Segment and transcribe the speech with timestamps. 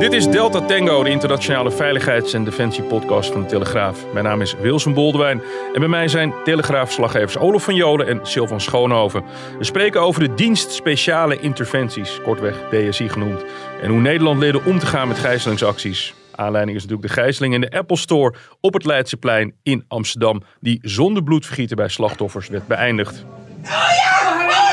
[0.00, 4.12] Dit is Delta Tango, de internationale veiligheids- en defensiepodcast van de Telegraaf.
[4.12, 8.60] Mijn naam is Wilson Boldewijn en bij mij zijn Telegraaf-slaggevers Olof van Jolen en Silvan
[8.60, 9.24] Schoonhoven.
[9.58, 13.44] We spreken over de dienst speciale interventies, kortweg DSI genoemd,
[13.82, 16.14] en hoe Nederland leerde om te gaan met gijzelingsacties.
[16.34, 20.78] Aanleiding is natuurlijk de gijzeling in de Apple Store op het Leidseplein in Amsterdam, die
[20.82, 23.24] zonder bloedvergieten bij slachtoffers werd beëindigd.
[23.62, 24.69] Oh ja!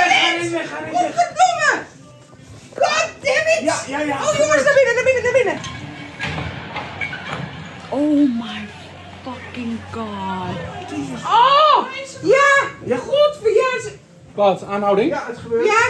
[2.77, 3.61] God damn it!
[3.61, 4.15] Ja, ja, ja.
[4.27, 5.59] Oh jongens, naar binnen, naar binnen, naar binnen!
[7.89, 8.67] Oh my
[9.23, 10.55] fucking god.
[11.25, 11.85] Oh!
[12.23, 12.67] Ja!
[12.85, 13.95] Ja, godver, ja, ze,
[14.33, 15.09] Wat, aanhouding?
[15.09, 15.25] ja,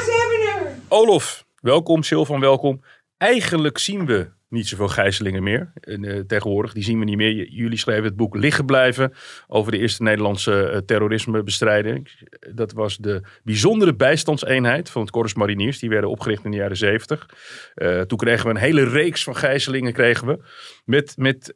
[0.05, 0.11] ze
[0.55, 0.75] hebben er!
[0.87, 2.03] Olof, welkom.
[2.03, 2.81] Silvan, welkom.
[3.17, 6.73] Eigenlijk zien we niet zoveel gijzelingen meer eh, tegenwoordig.
[6.73, 7.49] Die zien we niet meer.
[7.49, 9.13] Jullie schreven het boek Liggen blijven
[9.47, 12.09] over de eerste Nederlandse eh, terrorismebestrijding.
[12.53, 15.79] Dat was de bijzondere bijstandseenheid van het Corps Mariniers.
[15.79, 17.29] Die werden opgericht in de jaren zeventig.
[17.73, 20.39] Eh, toen kregen we een hele reeks van gijzelingen kregen we.
[20.85, 21.55] Met, met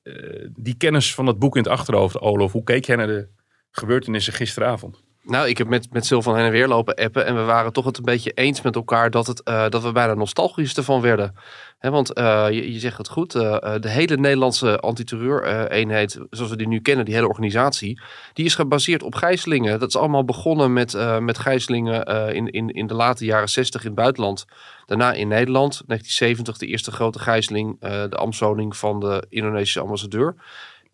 [0.55, 2.51] die kennis van dat boek in het achterhoofd, Olof.
[2.51, 3.27] Hoe keek jij naar de
[3.71, 5.03] gebeurtenissen gisteravond?
[5.23, 7.25] Nou, ik heb met, met Sil van heen en weer lopen appen.
[7.25, 9.91] En we waren toch het een beetje eens met elkaar dat, het, eh, dat we
[9.91, 11.35] bijna nostalgisch ervan werden.
[11.79, 13.35] Want eh, je, zegt het goed.
[13.35, 18.01] eh, de hele Nederlandse antiterreur-eenheid, zoals we die nu kennen, die hele organisatie,
[18.33, 19.79] die is gebaseerd op gijzelingen.
[19.79, 23.87] Dat is allemaal begonnen met, met gijzelingen in, in, in de late jaren 60 in
[23.87, 24.45] het buitenland.
[24.85, 30.35] Daarna in Nederland, 1970, de eerste grote gijzeling, de ambtswoning van de Indonesische ambassadeur.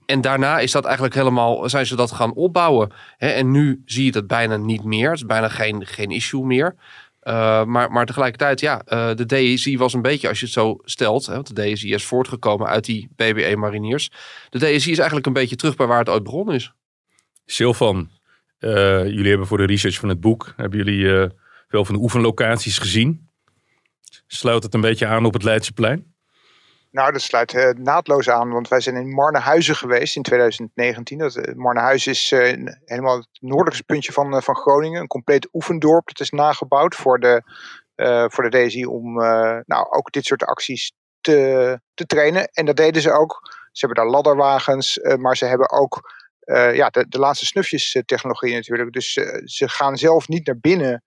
[0.08, 2.92] En daarna is dat eigenlijk helemaal, zijn ze dat gaan opbouwen.
[3.18, 5.10] Hè, en nu zie je dat bijna niet meer.
[5.10, 6.76] Het is bijna geen, geen issue meer.
[7.24, 10.78] Uh, maar, maar tegelijkertijd, ja, uh, de DSI was een beetje, als je het zo
[10.84, 14.10] stelt, hè, want de DSI is voortgekomen uit die BBE mariniers.
[14.50, 16.74] De DSI is eigenlijk een beetje terug bij waar het ooit begonnen is.
[17.46, 18.10] Silvan,
[18.60, 18.72] uh,
[19.06, 21.32] jullie hebben voor de research van het boek, hebben jullie
[21.68, 23.30] veel van de oefenlocaties gezien?
[24.28, 26.16] Sluit het een beetje aan op het Leidseplein?
[26.92, 31.18] Nou, dat sluit uh, naadloos aan, want wij zijn in Marnehuizen geweest in 2019.
[31.18, 35.02] Dat, uh, Marnehuizen is uh, helemaal het noordelijkste puntje van, van Groningen.
[35.02, 36.08] Een compleet oefendorp.
[36.08, 37.42] Dat is nagebouwd voor de,
[38.30, 39.14] voor de DSI om
[39.66, 42.50] nou, ook dit soort acties te, te trainen.
[42.52, 43.40] En dat deden ze ook.
[43.72, 46.14] Ze hebben daar ladderwagens, maar ze hebben ook
[46.74, 48.94] ja, de, de laatste snufjes technologie natuurlijk.
[48.94, 51.04] Dus ze gaan zelf niet naar binnen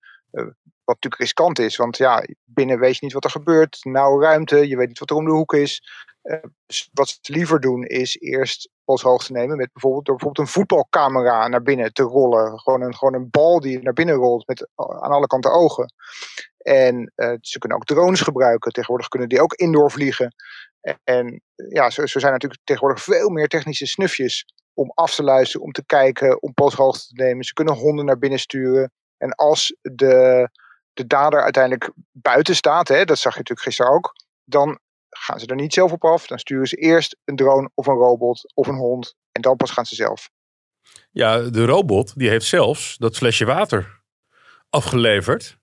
[0.90, 3.78] wat natuurlijk riskant is, want ja, binnen weet je niet wat er gebeurt.
[3.80, 5.82] Nauwe ruimte, je weet niet wat er om de hoek is.
[6.22, 6.36] Uh,
[6.66, 11.48] dus wat ze liever doen is eerst polshoogte nemen met bijvoorbeeld door bijvoorbeeld een voetbalcamera
[11.48, 12.58] naar binnen te rollen.
[12.58, 15.94] Gewoon een, gewoon een bal die naar binnen rolt met aan alle kanten ogen.
[16.58, 18.72] En uh, ze kunnen ook drones gebruiken.
[18.72, 20.34] Tegenwoordig kunnen die ook indoor vliegen.
[21.04, 25.66] En, ja, zo, zo zijn natuurlijk tegenwoordig veel meer technische snufjes om af te luisteren,
[25.66, 27.44] om te kijken, om polshoogte te nemen.
[27.44, 28.92] Ze kunnen honden naar binnen sturen.
[29.16, 30.48] En als de,
[31.00, 34.12] de dader uiteindelijk buiten staat, hè, dat zag je natuurlijk gisteren ook,
[34.44, 34.78] dan
[35.08, 36.26] gaan ze er niet zelf op af.
[36.26, 39.70] Dan sturen ze eerst een drone of een robot of een hond en dan pas
[39.70, 40.30] gaan ze zelf.
[41.10, 44.00] Ja, de robot die heeft zelfs dat flesje water
[44.70, 45.58] afgeleverd.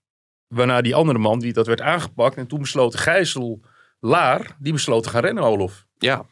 [0.48, 5.04] Waarna die andere man, die dat werd aangepakt en toen besloot de gijzelaar, die besloot
[5.04, 5.86] te gaan rennen, Olof.
[5.98, 6.26] Ja,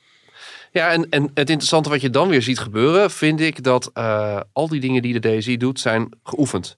[0.71, 4.39] ja, en, en het interessante wat je dan weer ziet gebeuren, vind ik dat uh,
[4.53, 6.77] al die dingen die de DSI doet, zijn geoefend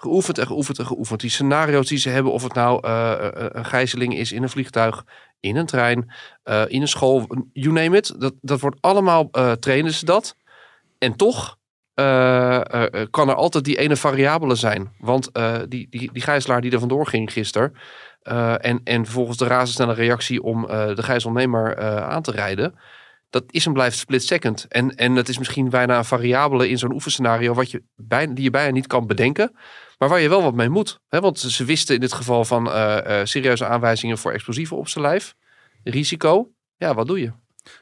[0.00, 1.20] geoefend en geoefend en geoefend.
[1.20, 5.04] Die scenario's die ze hebben, of het nou uh, een gijzeling is in een vliegtuig,
[5.40, 6.12] in een trein,
[6.44, 8.20] uh, in een school, you name it.
[8.20, 10.36] Dat, dat wordt allemaal, trainen ze dat.
[10.98, 11.56] En toch
[13.10, 14.92] kan er altijd die ene variabele zijn.
[14.98, 15.30] Want
[15.68, 17.72] die, die, die gijzelaar die er vandoor ging gisteren,
[18.58, 22.74] en, en vervolgens de razendsnelle reactie om de gijzelnemer aan te rijden,
[23.30, 24.66] dat is en blijft split second.
[24.68, 28.44] En, en het is misschien bijna een variabele in zo'n oefenscenario wat je bijna, die
[28.44, 29.56] je bijna niet kan bedenken.
[29.98, 31.00] Maar waar je wel wat mee moet.
[31.08, 31.20] Hè?
[31.20, 35.04] Want ze wisten in dit geval van uh, uh, serieuze aanwijzingen voor explosieven op zijn
[35.04, 35.34] lijf.
[35.84, 36.50] Risico.
[36.76, 37.32] Ja, wat doe je?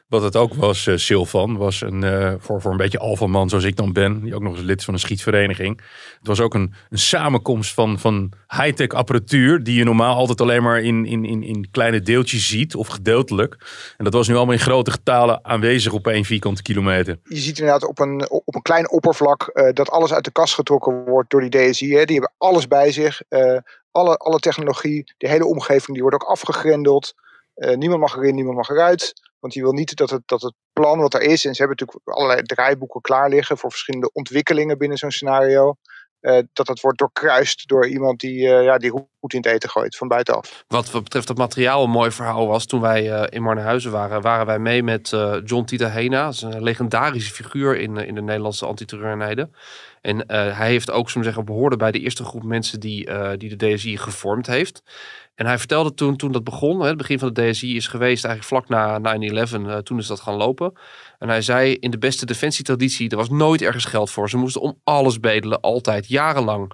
[0.07, 3.63] Wat het ook was, uh, Silvan, was een, uh, voor, voor een beetje alfaman zoals
[3.63, 5.81] ik dan ben, die ook nog eens lid van een schietvereniging.
[6.17, 10.63] Het was ook een, een samenkomst van, van high-tech apparatuur, die je normaal altijd alleen
[10.63, 13.57] maar in, in, in, in kleine deeltjes ziet, of gedeeltelijk.
[13.97, 17.19] En dat was nu allemaal in grote getalen aanwezig op één vierkante kilometer.
[17.23, 20.53] Je ziet inderdaad op een, op een klein oppervlak uh, dat alles uit de kast
[20.53, 21.93] getrokken wordt door die DSI.
[21.93, 22.05] Hè.
[22.05, 23.21] Die hebben alles bij zich
[23.91, 27.13] Alle, alle technologie, de hele omgeving, die wordt ook afgegrendeld.
[27.57, 29.13] Eh, niemand mag erin, niemand mag eruit.
[29.39, 31.77] Want je wil niet dat het, dat het plan wat er is, en ze hebben
[31.79, 35.75] natuurlijk allerlei draaiboeken klaar liggen voor verschillende ontwikkelingen binnen zo'n scenario.
[36.19, 39.69] eh, dat dat wordt doorkruist door iemand die, eh, ja, die goed in het eten
[39.69, 40.63] gooit van buitenaf.
[40.67, 42.65] Wat, wat betreft het materiaal een mooi verhaal was.
[42.65, 45.09] Toen wij in Marnehuizen waren, waren wij mee met
[45.43, 46.25] John Tita Hena.
[46.25, 49.53] Dat is een legendarische figuur in, in de Nederlandse antiterreureenheden.
[50.01, 53.73] En hij heeft ook, zo zeggen, behoorde bij de eerste groep mensen die, die de
[53.73, 54.81] DSI gevormd heeft.
[55.37, 58.67] En hij vertelde toen, toen dat begon, het begin van de DSI is geweest eigenlijk
[58.67, 59.67] vlak na 9-11.
[59.67, 60.73] eh, toen is dat gaan lopen.
[61.19, 64.29] En hij zei, in de beste defensietraditie, er was nooit ergens geld voor.
[64.29, 66.71] Ze moesten om alles bedelen, altijd, jarenlang.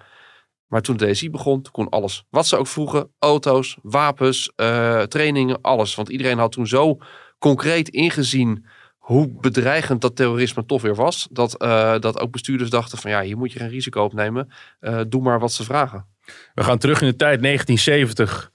[0.68, 2.24] Maar toen de DSI begon, toen kon alles.
[2.30, 5.96] Wat ze ook vroegen, auto's, wapens, eh, trainingen, alles.
[5.96, 6.98] Want iedereen had toen zo
[7.40, 8.66] concreet ingezien
[8.98, 11.28] hoe bedreigend dat terrorisme toch weer was.
[11.32, 14.52] Dat, eh, dat ook bestuurders dachten van ja, hier moet je geen risico op nemen.
[14.80, 16.13] Eh, doe maar wat ze vragen.
[16.54, 18.52] We gaan terug in de tijd 1970.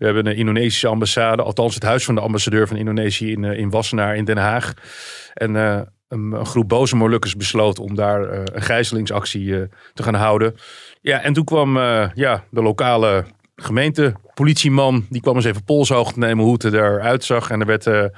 [0.00, 3.58] We hebben een Indonesische ambassade, althans het huis van de ambassadeur van Indonesië in, eh,
[3.58, 4.74] in Wassenaar in Den Haag.
[5.34, 10.54] En eh, een, groep boze Molukkers besloot om daar eh, een gijzelingsactie te gaan houden.
[11.00, 11.76] Ja, en toen kwam
[12.14, 13.24] ja, de lokale
[13.56, 17.50] gemeentepolitieman, die kwam eens even polshoogte nemen hoe het eruit zag.
[17.50, 18.10] En er werd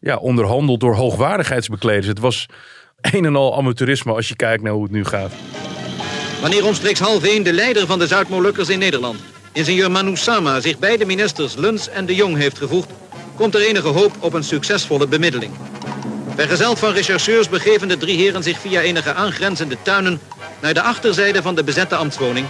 [0.00, 2.06] ja, onderhandeld door hoogwaardigheidsbekleders.
[2.06, 2.46] Het was
[3.00, 5.32] een en al amateurisme als je kijkt naar hoe het nu gaat.
[6.40, 9.20] Wanneer omstreeks half één de leider van de Zuid-Molukkers in Nederland,
[9.52, 12.90] ingenieur Manu Sama, zich bij de ministers Luns en de Jong heeft gevoegd,
[13.36, 15.52] komt er enige hoop op een succesvolle bemiddeling.
[16.34, 20.20] Vergezeld van rechercheurs begeven de drie heren zich via enige aangrenzende tuinen
[20.60, 22.46] naar de achterzijde van de bezette ambtswoning,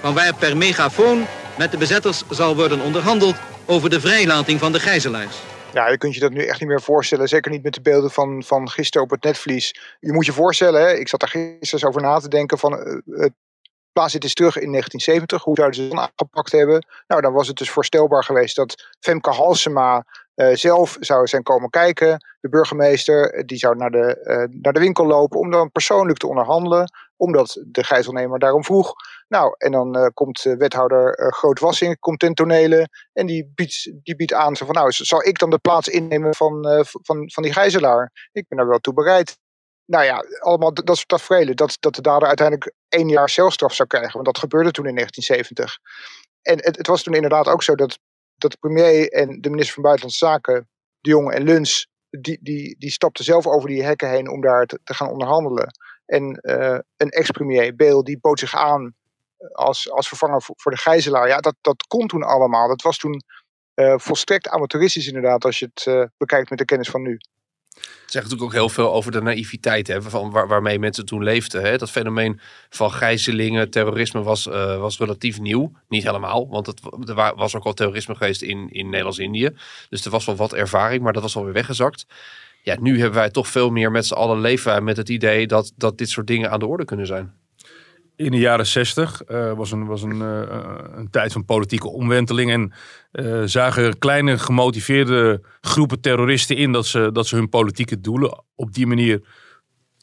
[0.00, 1.26] vanwaar per megafoon
[1.58, 5.34] met de bezetters zal worden onderhandeld over de vrijlating van de gijzelaars.
[5.72, 7.28] Ja, je kunt je dat nu echt niet meer voorstellen.
[7.28, 9.96] Zeker niet met de beelden van, van gisteren op het netvlies.
[10.00, 12.72] Je moet je voorstellen, hè, ik zat daar gisteren over na te denken van...
[13.06, 13.32] het
[13.92, 15.42] plaats dit is terug in 1970.
[15.42, 16.86] Hoe zouden ze dan aangepakt hebben?
[17.06, 21.70] Nou, dan was het dus voorstelbaar geweest dat Femke Halsema eh, zelf zou zijn komen
[21.70, 22.24] kijken.
[22.40, 26.26] De burgemeester, eh, die zou naar de, naar de winkel lopen om dan persoonlijk te
[26.26, 26.92] onderhandelen.
[27.16, 28.92] Omdat de gijzelnemer daarom vroeg.
[29.30, 32.88] Nou, en dan eh, komt eh, wethouder eh, Groot Wassing, komt ten tonele.
[33.12, 36.34] En die biedt, die biedt aan, zo van nou, zal ik dan de plaats innemen
[36.34, 38.28] van, eh, van, van die gijzelaar?
[38.32, 39.38] Ik ben daar wel toe bereid.
[39.84, 41.56] Nou ja, allemaal dat soort tafereelen.
[41.56, 44.12] Dat, dat de dader uiteindelijk één jaar celstraf zou krijgen.
[44.12, 45.78] Want dat gebeurde toen in 1970.
[46.42, 47.98] En het, het was toen inderdaad ook zo dat,
[48.36, 50.68] dat de premier en de minister van Buitenlandse Zaken,
[51.00, 54.66] de Jong en Luns, die, die, die stapten zelf over die hekken heen om daar
[54.66, 55.72] te, te gaan onderhandelen.
[56.06, 58.94] En eh, een ex-premier, Beel, die bood zich aan
[59.52, 61.28] als, als vervanger voor, de gijzelaar.
[61.28, 62.68] Ja, dat, dat kon toen allemaal.
[62.68, 63.22] Dat was toen
[63.74, 67.20] eh, volstrekt amateuristisch inderdaad, als je het eh, bekijkt met de kennis van nu.
[67.74, 71.22] Het zegt natuurlijk ook heel veel over de naïviteit hè, van waar, waarmee mensen toen
[71.22, 71.62] leefden.
[71.62, 71.76] Hè.
[71.78, 75.72] Dat fenomeen van gijzelingen, terrorisme was, eh, was relatief nieuw.
[75.88, 79.50] Niet helemaal, want het, er wa- was ook al terrorisme geweest in, in Nederlands-Indië.
[79.88, 82.06] Dus er was wel wat ervaring, maar dat was alweer weggezakt.
[82.62, 85.72] Ja, nu hebben wij toch veel meer met z'n allen leven met het idee dat,
[85.76, 87.39] dat dit soort dingen aan de orde kunnen zijn.
[88.20, 90.42] In de jaren zestig uh, was, een, was een, uh,
[90.94, 92.50] een tijd van politieke omwenteling.
[92.50, 92.72] En
[93.12, 98.74] uh, zagen kleine gemotiveerde groepen terroristen in dat ze, dat ze hun politieke doelen op
[98.74, 99.20] die manier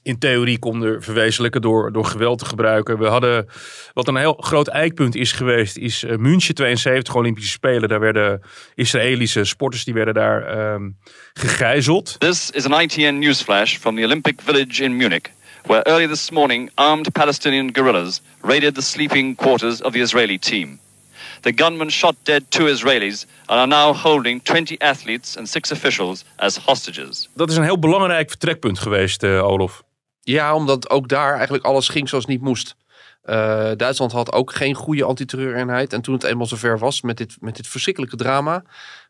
[0.01, 2.99] in theorie konden verwezenlijken door, door geweld te gebruiken.
[2.99, 3.47] We hadden,
[3.93, 7.89] wat een heel groot eikpunt is geweest, is München 72 Olympische Spelen.
[7.89, 8.41] Daar werden
[8.75, 10.97] Israëlische sporters die werden daar um,
[11.33, 12.15] gegijzeld.
[12.19, 15.35] This is an ITN newsflash from the Olympic Village in Munich.
[15.67, 20.79] Where early this morning armed Palestinian guerrillas raided the sleeping quarters of the Israeli team.
[21.41, 26.25] The gunmen shot dead two Israelis and are now holding 20 athletes and six officials
[26.35, 27.29] as hostages.
[27.33, 29.83] Dat is een heel belangrijk vertrekpunt geweest, uh, Olof.
[30.21, 32.75] Ja, omdat ook daar eigenlijk alles ging zoals het niet moest.
[33.29, 35.93] Uh, Duitsland had ook geen goede antiterreureenheid.
[35.93, 38.63] En toen het eenmaal zover was met dit, met dit verschrikkelijke drama,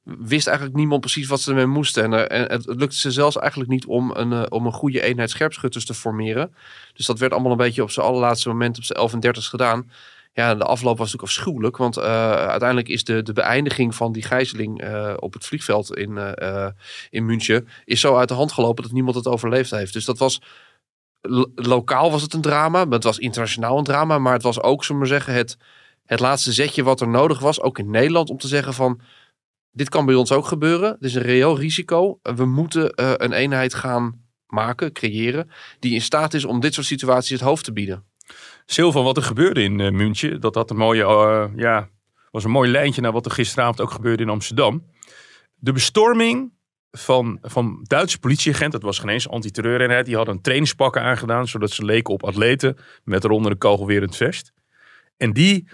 [0.04, 2.04] wist eigenlijk niemand precies wat ze ermee moesten.
[2.04, 5.30] En, en het, lukte ze zelfs eigenlijk niet om een, uh, om een goede eenheid
[5.30, 6.54] scherpschutters te formeren.
[6.94, 9.46] Dus dat werd allemaal een beetje op zijn allerlaatste moment op zijn 11 en 30
[9.46, 9.92] gedaan.
[10.34, 11.78] Ja, de afloop was natuurlijk afschuwelijk.
[11.78, 14.84] Want uiteindelijk is de, de beëindiging van die gijzeling
[15.20, 16.36] op het vliegveld in,
[17.10, 17.68] in München...
[17.86, 19.94] is zo uit de hand gelopen dat niemand het overleefd heeft.
[19.94, 20.42] Dus dat was...
[21.56, 24.20] Lokaal was het een drama, het was internationaal een drama...
[24.20, 25.58] maar het was ook, zullen we maar zeggen, het,
[26.06, 27.62] het laatste zetje wat er nodig was...
[27.62, 29.02] ook in Nederland, om te zeggen van...
[29.72, 32.20] dit kan bij ons ook gebeuren, het is een reëel risico.
[32.22, 32.92] We moeten
[33.24, 35.50] een eenheid gaan maken, creëren...
[35.80, 38.04] die in staat is om dit soort situaties het hoofd te bieden.
[38.66, 41.90] Silvan, wat er gebeurde in uh, München, dat dat een mooie, uh, ja,
[42.32, 44.86] was een mooi lijntje naar wat er gisteravond ook gebeurde in Amsterdam.
[45.56, 46.52] De bestorming
[46.92, 51.72] van, van Duitse politieagenten, dat was geen eens antiterreureenheid, die hadden een trainingspakken aangedaan, zodat
[51.72, 54.52] ze leken op atleten met eronder een kogelwerend vest.
[55.18, 55.68] En die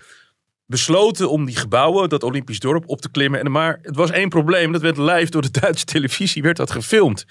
[0.66, 3.40] besloten om die gebouwen, dat Olympisch dorp, op te klimmen.
[3.40, 4.72] En maar het was één probleem.
[4.72, 7.26] Dat werd live door de Duitse televisie werd dat gefilmd.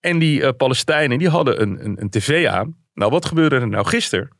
[0.00, 2.76] En die eh, Palestijnen die hadden een, een, een tv aan.
[2.94, 4.36] Nou, wat gebeurde er nou gisteren?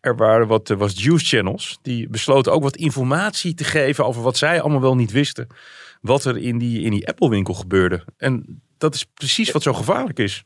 [0.00, 1.78] Er waren wat, was news channels.
[1.82, 5.46] Die besloten ook wat informatie te geven over wat zij allemaal wel niet wisten.
[6.00, 8.04] Wat er in die, in die Apple winkel gebeurde.
[8.16, 10.44] En dat is precies wat zo gevaarlijk is.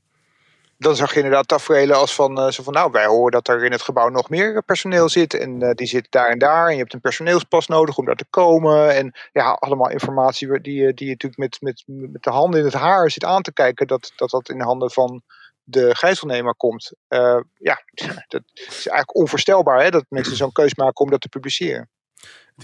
[0.79, 3.65] Dan zag je inderdaad tafereelen als van, eh, zo van, nou, wij horen dat er
[3.65, 5.35] in het gebouw nog meer personeel zit.
[5.35, 6.67] En eh, die zit daar en daar.
[6.67, 8.95] En je hebt een personeelspas nodig om daar te komen.
[8.95, 12.67] En ja, allemaal informatie die, je- die je natuurlijk met, met, met de handen in
[12.67, 13.87] het haar zit aan te kijken.
[13.87, 15.23] Dat dat, dat in de handen van
[15.63, 16.93] de gijzelnemer komt.
[17.09, 17.83] Eh, ja,
[18.29, 21.91] dat is eigenlijk onvoorstelbaar hè, dat mensen zo'n keus maken om dat te publiceren.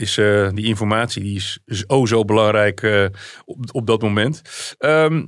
[0.01, 3.07] Is, eh, die informatie die is, oh zo belangrijk eh,
[3.45, 4.43] op, op dat moment.
[4.79, 5.25] Ehm,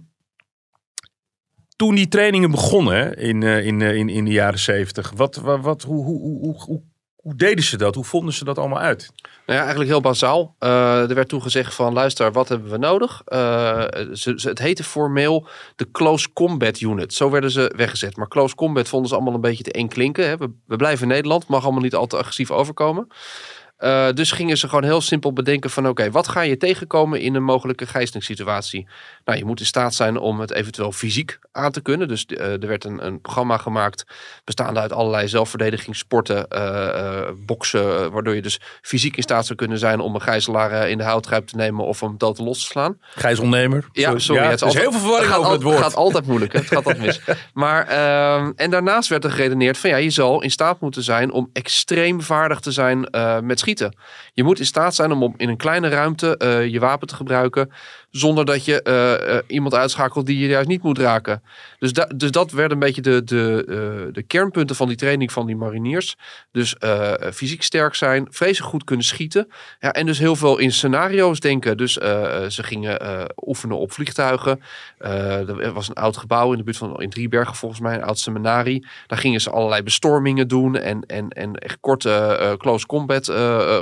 [1.77, 6.05] toen die trainingen begonnen in, eh, in, in, in de jaren zeventig, wat, wat, hoe,
[6.05, 6.83] hoe,
[7.17, 7.95] hoe, deden ze dat?
[7.95, 9.11] Hoe vonden ze dat allemaal uit?
[9.23, 10.57] Nou ja, eigenlijk heel bazaal.
[10.59, 13.23] Er werd toen gezegd van, luister, wat hebben we nodig?
[13.25, 17.15] Eh, ze, het heette formeel de Close Combat Unit.
[17.15, 18.17] Zo werden ze weggezet.
[18.17, 20.29] Maar Close Combat vonden ze allemaal een beetje te eng klinken.
[20.29, 20.37] Hè?
[20.37, 23.07] We, we blijven in Nederland, mag allemaal niet al te agressief overkomen.
[23.81, 27.35] Eh, dus gingen ze gewoon heel simpel bedenken van oké, wat ga je tegenkomen in
[27.35, 28.89] een mogelijke gijzelingssituatie?
[29.25, 32.09] Nou, je moet in staat zijn om het eventueel fysiek aan te kunnen.
[32.09, 34.05] Dus eh, er werd een, een programma gemaakt
[34.45, 40.01] bestaande uit allerlei zelfverdedigingssporten, eh, boksen, waardoor je dus fysiek in staat zou kunnen zijn
[40.01, 42.99] om een gijzelaar in de houtgrijp te nemen of hem dood los te slaan.
[43.01, 43.89] Gijzelnemer?
[43.93, 44.43] Ja, sorry.
[44.43, 45.79] Ja, het is heel veel verwarring over het woord.
[45.79, 46.53] gaat altijd moeilijk.
[46.53, 46.59] hè.
[46.59, 47.21] Het gaat altijd mis.
[47.55, 51.33] Maar, ehm, en daarnaast werd er geredeneerd van ja, je zal in staat moeten zijn
[51.33, 53.01] om extreem vaardig te zijn
[53.43, 53.70] met schieten.
[54.33, 57.73] Je moet in staat zijn om in een kleine ruimte eh, je wapen te gebruiken
[58.11, 61.43] zonder dat je eh, eh, iemand uitschakelt die je juist niet moet raken.
[61.79, 65.47] Dus, dus dat werden een beetje de, de, eh, de kernpunten van die training van
[65.47, 66.17] die mariniers.
[66.53, 66.77] Dus
[67.33, 69.49] fysiek sterk zijn, vreselijk goed kunnen schieten.
[69.81, 71.77] Ja, en dus heel veel in scenario's denken.
[71.77, 72.99] Dus ze gingen
[73.37, 74.63] oefenen op vliegtuigen.
[74.99, 78.19] Er was een oud gebouw in de buurt van in Driebergen volgens mij, een oud
[78.19, 78.87] seminarie.
[79.07, 83.27] Daar gingen ze allerlei bestormingen doen en, en, en echt korte close combat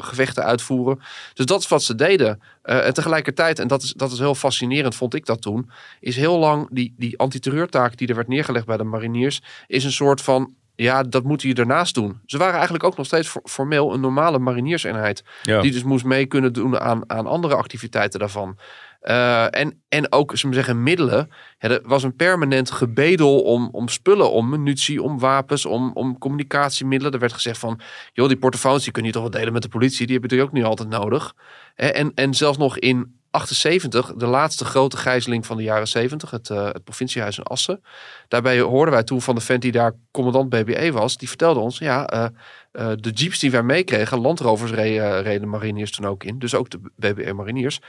[0.00, 1.00] gevechten uitvoeren.
[1.34, 2.40] Dus dat is wat ze deden.
[2.68, 5.70] Eh, en tegelijkertijd, en dat is, dat is heel fascinerend, vond ik dat toen,
[6.00, 9.92] is heel lang die, die antiterreurtaak die er werd neergelegd bij de mariniers, is een
[9.92, 12.20] soort van, ja, dat moet je ernaast doen.
[12.26, 15.24] Ze waren eigenlijk ook nog steeds for- formeel een normale marinierseenheid.
[15.42, 15.60] Ja.
[15.60, 18.58] Die dus moest mee kunnen doen aan, aan andere activiteiten daarvan.
[19.00, 21.30] Eh, en, en ook, we zeggen, middelen.
[21.58, 26.18] Ja, er was een permanent gebedel om, om spullen, om munitie, om wapens, om, om
[26.18, 27.14] communicatiemiddelen.
[27.14, 27.80] Er werd gezegd van,
[28.12, 30.06] joh, die portofoons die kun je toch wel delen met de politie.
[30.06, 31.34] Die hebben natuurlijk ook niet altijd nodig.
[31.74, 36.50] En, en zelfs nog in 78, de laatste grote gijzeling van de jaren 70, het,
[36.50, 37.82] eh, het provinciehuis in Assen.
[38.28, 41.16] Daarbij hoorden wij toen van de vent die daar commandant BBE was.
[41.16, 42.24] Die vertelde ons, ja, eh,
[42.72, 46.38] eh, de jeeps die wij meekregen, landrovers reden, reden mariniers toen ook in.
[46.38, 47.80] Dus ook de BBE mariniers.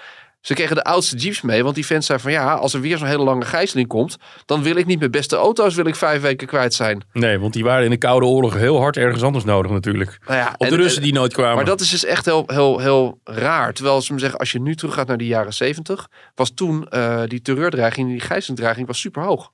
[0.41, 2.97] Ze kregen de oudste jeeps mee, want die vent zei van ja, als er weer
[2.97, 6.21] zo'n hele lange gijzeling komt, dan wil ik niet mijn beste auto's, wil ik vijf
[6.21, 7.03] weken kwijt zijn.
[7.13, 10.19] Nee, want die waren in de Koude Oorlog heel hard ergens anders nodig natuurlijk.
[10.25, 11.55] Nou ja, Op de en- Russen die nooit kwamen.
[11.55, 13.73] Maar dat is dus echt heel, heel, heel raar.
[13.73, 17.21] Terwijl ze me zeggen, als je nu teruggaat naar de jaren zeventig, was toen eh,
[17.27, 19.51] die terreurdreiging, die gijzelingsdreiging was super hoog.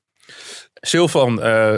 [0.82, 1.77] Silvan, eh,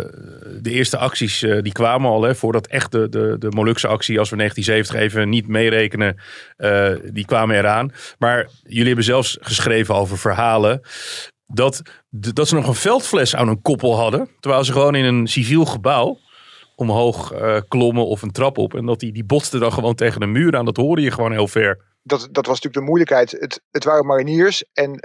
[0.62, 4.20] de eerste acties eh, die kwamen al, hè, voordat echt de, de, de Molukse actie,
[4.20, 6.18] als we 1970 even niet meerekenen,
[6.58, 7.92] eh, die kwamen eraan.
[8.18, 10.82] Maar jullie hebben zelfs geschreven over verhalen
[11.46, 15.28] dat, dat ze nog een veldfles aan een koppel hadden, terwijl ze gewoon in een
[15.28, 16.20] civiel gebouw
[16.76, 17.34] omhoog
[17.68, 18.76] klommen of een trap op.
[18.76, 20.66] En dat die, die botsten dan gewoon tegen een muur aan.
[20.66, 21.98] Dat hoorde je gewoon heel ver.
[22.04, 23.32] dat, dat was natuurlijk de moeilijkheid.
[23.32, 25.00] Het, het waren mariniers en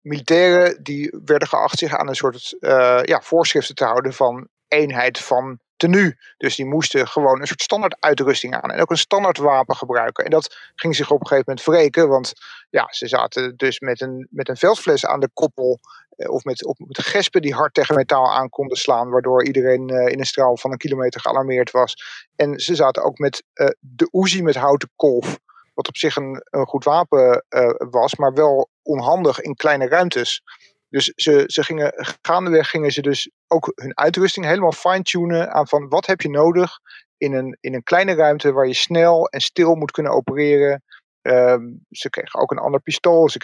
[0.00, 5.18] militairen die werden geacht zich aan een soort eh, ja, voorschriften te houden van eenheid
[5.18, 6.16] van tenue.
[6.36, 10.24] Dus die moesten gewoon een soort standaard uitrusting aan en ook een standaard wapen gebruiken.
[10.24, 12.32] En dat ging zich op een gegeven moment wreken, want
[12.70, 15.80] ja, ze zaten dus met een, met een veldfles aan de koppel
[16.16, 19.88] eh, of met, of met gespen die hard tegen metaal aan konden slaan, waardoor iedereen
[19.88, 21.96] eh, in een straal van een kilometer gealarmeerd was.
[22.36, 23.42] En ze zaten ook met
[23.78, 25.38] de Uzi met houten kolf,
[25.80, 30.42] wat op zich een, een goed wapen eh, was, maar wel onhandig in kleine ruimtes.
[30.88, 35.88] Dus ze, ze gingen, gaandeweg gingen ze dus ook hun uitrusting helemaal fine-tunen aan van
[35.88, 36.78] wat heb je nodig
[37.16, 40.82] in een, in een kleine ruimte waar je snel en stil moet kunnen opereren.
[41.22, 43.28] Ehm, ze kregen ook een ander pistool.
[43.28, 43.40] Ze,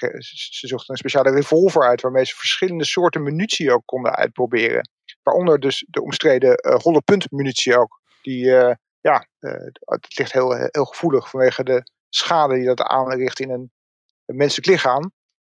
[0.51, 4.89] ze, zochten een speciale revolver uit waarmee ze verschillende soorten munitie ook konden uitproberen.
[5.23, 8.01] Waaronder dus de omstreden eh, holle punt munitie ook.
[8.23, 9.27] Die, eh, ja,
[9.79, 11.83] het ligt heel, heel gevoelig vanwege de
[12.17, 13.71] schade die dat aanricht in een,
[14.25, 15.13] een menselijk lichaam.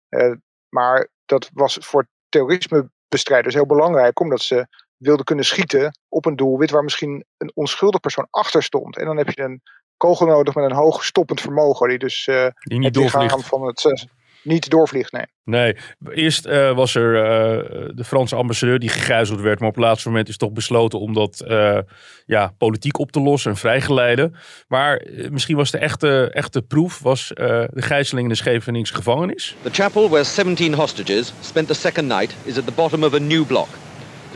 [0.08, 0.32] Eh,
[0.68, 6.70] maar dat was voor terrorismebestrijders heel belangrijk, omdat ze wilden kunnen schieten op een doelwit
[6.70, 8.96] waar misschien een onschuldig persoon achter stond.
[8.96, 9.62] En dan heb je een
[9.96, 11.88] kogel nodig met een hoog stoppend vermogen.
[11.88, 13.48] Die dus eh, Die niet het lichaam doorvliegt.
[13.48, 14.08] van het eh,
[14.42, 15.12] niet doorvliegt.
[15.12, 15.26] Nee.
[15.44, 15.76] Nee,
[16.12, 19.58] eerst eh, was er eh, de Franse ambassadeur die gegijzeld werd.
[19.58, 21.78] Maar op het laatste moment is toch besloten om dat eh,
[22.26, 24.34] ja, politiek op te lossen en vrijgeleiden.
[24.68, 29.56] Maar misschien was de echte, echte proef was, eh, de gijzeling in de Scheveningse gevangenis.
[29.62, 33.18] The chapel where 17 hostages spent the second night is at the bottom of a
[33.18, 33.68] new block.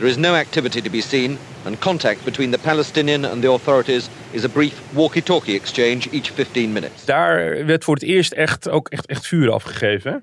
[0.03, 4.09] There is no activity to be seen, and contact between the Palestinian and the authorities
[4.31, 7.05] is a brief walkie-talkie exchange each 15 minutes.
[7.05, 10.11] Daar werd voor het eerst echt, ook echt, echt vuur afgegeven.
[10.11, 10.17] Hè?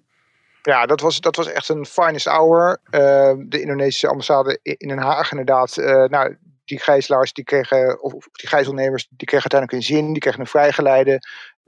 [0.72, 2.80] Ja, dat was, dat was echt een finest hour.
[2.90, 5.76] Eh, de Indonesische ambassade in Den Haag inderdaad.
[5.76, 10.12] eh, nou, die gijzelaars, die kregen, of, of die gijzelnemers, die kregen uiteindelijk een zin.
[10.12, 11.20] Die kregen een vrijgeleide.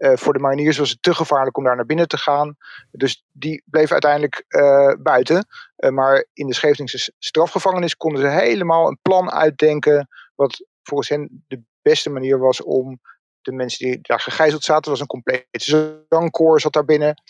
[0.02, 2.56] Eh, voor de mariniers was het te gevaarlijk om daar naar binnen te gaan.
[2.90, 5.46] Dus die bleven uiteindelijk eh, buiten.
[5.76, 10.08] Eh, maar in de Scheveningse strafgevangenis konden ze helemaal een plan uitdenken.
[10.34, 13.00] Wat volgens hen de beste manier was om
[13.40, 14.90] de mensen die daar gegijzeld zaten.
[14.90, 17.22] was een complete zangkoor zat daar binnen.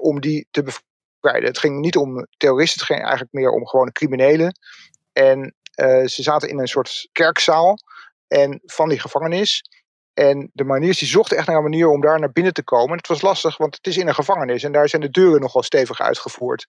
[0.00, 1.48] om die te bevrijden.
[1.48, 4.58] Het ging niet om terroristen, het ging eigenlijk meer om gewone criminelen.
[5.12, 5.54] En
[6.04, 7.76] ze zaten in een soort kerkzaal
[8.26, 9.62] en van die gevangenis.
[10.14, 12.96] En de mariniers die zochten echt naar een manier om daar naar binnen te komen.
[12.96, 15.62] Het was lastig, want het is in een gevangenis en daar zijn de deuren nogal
[15.62, 16.66] stevig uitgevoerd.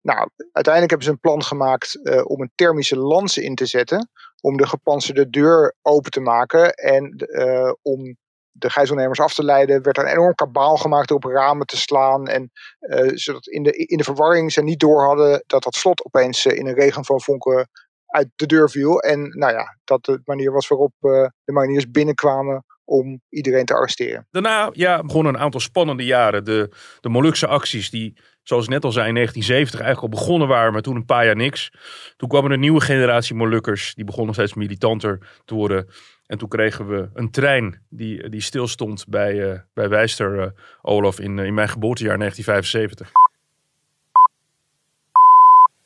[0.00, 4.10] Nou, uiteindelijk hebben ze een plan gemaakt eh, om een thermische lans in te zetten.
[4.40, 6.72] Om de gepantserde deur open te maken.
[6.72, 8.16] En eh, om
[8.50, 11.76] de gijzelnemers af te leiden, werd er een enorm kabaal gemaakt door op ramen te
[11.76, 12.26] slaan.
[12.26, 16.04] En eh, zodat in de, in de verwarring ze niet door hadden dat dat slot
[16.04, 17.68] opeens in een regen van vonken
[18.06, 19.00] uit de deur viel.
[19.00, 24.26] En nou ja, dat de manier was waarop de mariniers binnenkwamen om iedereen te arresteren.
[24.30, 26.44] Daarna ja, begonnen een aantal spannende jaren.
[26.44, 30.48] De, de Molukse acties die, zoals ik net al zei, in 1970 eigenlijk al begonnen
[30.48, 31.72] waren, maar toen een paar jaar niks.
[32.16, 35.88] Toen kwam er een nieuwe generatie Molukkers, die begonnen steeds militanter te worden.
[36.26, 40.50] En toen kregen we een trein die, die stilstond bij, eh, bij Wijster, eh,
[40.82, 43.10] Olaf, in, eh, in mijn geboortejaar 1975.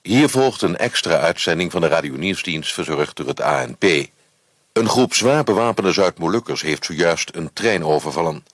[0.03, 3.85] Hier volgt een extra uitzending van de radionieuwsdienst verzorgd door het ANP.
[4.73, 8.45] Een groep zwaar bewapende Zuid-Molukkers heeft zojuist een trein overvallen.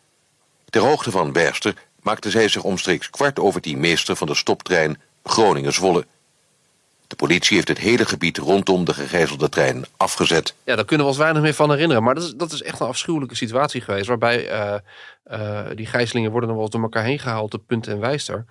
[0.71, 5.01] Ter hoogte van Berster maakte zij zich omstreeks kwart over tien meester van de stoptrein
[5.25, 6.07] Groningen-Zwolle.
[7.07, 10.55] De politie heeft het hele gebied rondom de gegijzelde trein afgezet.
[10.65, 12.03] Ja, daar kunnen we ons weinig meer van herinneren.
[12.03, 14.07] Maar dat is, dat is echt een afschuwelijke situatie geweest.
[14.07, 14.79] Waarbij eh,
[15.23, 18.45] eh, die gijzelingen worden dan wel eens door elkaar heen gehaald op Punt en Wijster.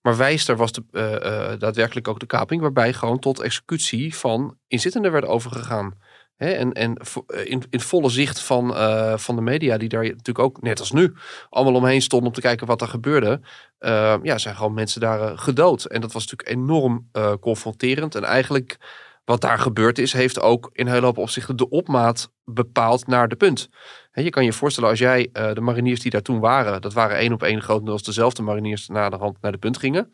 [0.00, 2.60] Maar Wijster was de, eh, daadwerkelijk ook de kaping.
[2.60, 5.94] Waarbij gewoon tot executie van inzittenden werd overgegaan.
[6.42, 10.02] Hè, en en eh, in, in volle zicht van, eh, van de media, die daar
[10.02, 11.14] natuurlijk ook, net als nu,
[11.50, 13.40] allemaal omheen stonden om te kijken wat er gebeurde.
[13.78, 15.84] eh, ja, zijn gewoon mensen daar gedood.
[15.84, 18.14] En dat was natuurlijk enorm confronterend.
[18.14, 18.76] En eigenlijk
[19.24, 23.28] wat daar gebeurd is, heeft ook in een hele hoop opzichten de opmaat bepaald naar
[23.28, 23.68] de punt.
[24.12, 27.32] Je kan je voorstellen als jij de mariniers die daar toen waren, dat waren één
[27.32, 30.12] op één grotendeels dezelfde mariniers na de naar de punt gingen.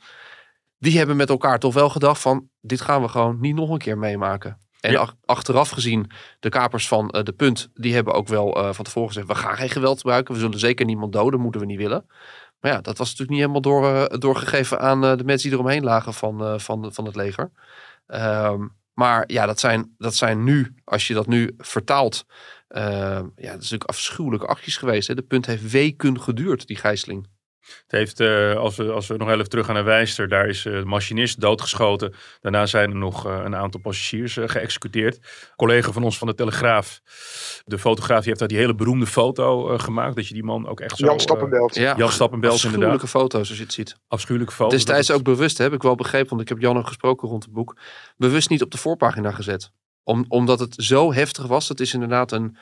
[0.79, 3.79] Die hebben met elkaar toch wel gedacht van, dit gaan we gewoon niet nog een
[3.79, 4.68] keer meemaken.
[4.81, 5.13] En Ja.
[5.25, 6.11] achteraf gezien,
[6.41, 9.35] de kapers van eh, de punt, die hebben ook wel eh, van tevoren gezegd, we
[9.35, 12.07] gaan geen geweld gebruiken, we zullen zeker niemand doden, moeten we niet willen.
[12.61, 15.85] Maar ja, dat was natuurlijk niet helemaal door, eh, doorgegeven aan de mensen die eromheen
[15.85, 17.51] lagen van, van, van het leger.
[18.07, 22.25] Ehm, maar ja, dat zijn, dat zijn nu, als je dat nu vertaalt,
[22.69, 25.09] ja, dat is natuurlijk afschuwelijke acties geweest.
[25.09, 25.15] Hè?
[25.15, 27.27] De punt heeft weken geduurd, die gijzeling.
[27.83, 30.67] Het heeft, eh, als, we, als we nog even terug gaan naar Wijster, daar is
[30.67, 32.15] eh, de machinist doodgeschoten.
[32.41, 35.17] Daarna zijn er nog eh, een aantal passagiers geëxecuteerd.
[35.17, 37.01] Een collega van ons van de Telegraaf,
[37.65, 40.17] de fotograaf, die heeft daar die hele beroemde foto eh, gemaakt.
[40.17, 41.07] Dat je die man ook echt zo...
[41.07, 41.75] Jan Stappenbelt.
[41.75, 43.11] Ja, Jan Stappenbelt afschuwelijke inderdaad.
[43.11, 43.97] foto's als je het ziet.
[44.09, 44.71] Afschuwelijke foto.
[44.71, 47.45] Destijds Dat ook bewust, heb ik wel begrepen, want ik heb Jan ook gesproken rond
[47.45, 47.77] het boek,
[48.17, 49.71] bewust niet op de voorpagina gezet.
[50.03, 51.69] Om, omdat het zo heftig was.
[51.69, 52.57] Het is inderdaad een.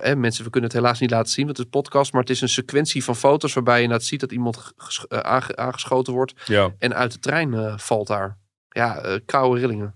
[0.00, 2.12] Eh, mensen, we kunnen het helaas niet laten zien, want het is een podcast.
[2.12, 5.18] Maar het is een sequentie van foto's waarbij je inderdaad ziet dat iemand ges- eh,
[5.18, 6.32] aange- aangeschoten wordt.
[6.46, 6.70] Ja.
[6.78, 8.38] En uit de trein eh, valt daar.
[8.68, 9.94] Ja, eh koude rillingen.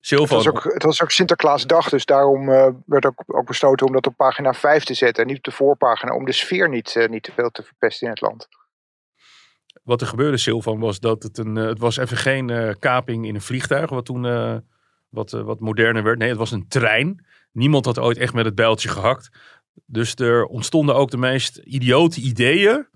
[0.00, 3.92] Het was, ook, het was ook Sinterklaasdag, dus daarom eh, werd ook, ook besloten om
[3.92, 5.22] dat op pagina 5 te zetten.
[5.22, 8.12] En niet op de voorpagina, om de sfeer niet, niet te veel te verpesten in
[8.12, 8.48] het land.
[9.82, 11.54] wat er gebeurde, Silvan, was dat het een.
[11.54, 14.56] het was even geen eh, kaping in een vliegtuig, wat toen eh,
[15.08, 16.18] wat, wat moderner werd.
[16.18, 17.26] Nee, het was een trein.
[17.52, 19.30] Niemand had ooit echt met het bijltje gehakt.
[19.86, 22.90] Dus er ontstonden ook de meest idiote ideeën.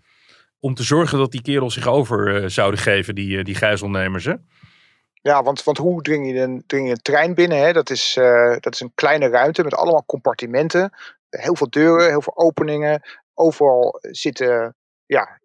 [0.61, 4.25] om te zorgen dat die kerels zich over eh, zouden geven, die, eh, die gijzelnemers.
[4.25, 4.35] Hè?
[5.13, 7.59] Ja, want, want hoe dring je een, dring je een trein binnen?
[7.59, 7.73] Hè?
[7.73, 10.93] Dat, is, eh, dat is een kleine ruimte met allemaal compartimenten.
[11.29, 13.03] Heel veel deuren, heel veel openingen.
[13.35, 15.41] Overal zitten ja,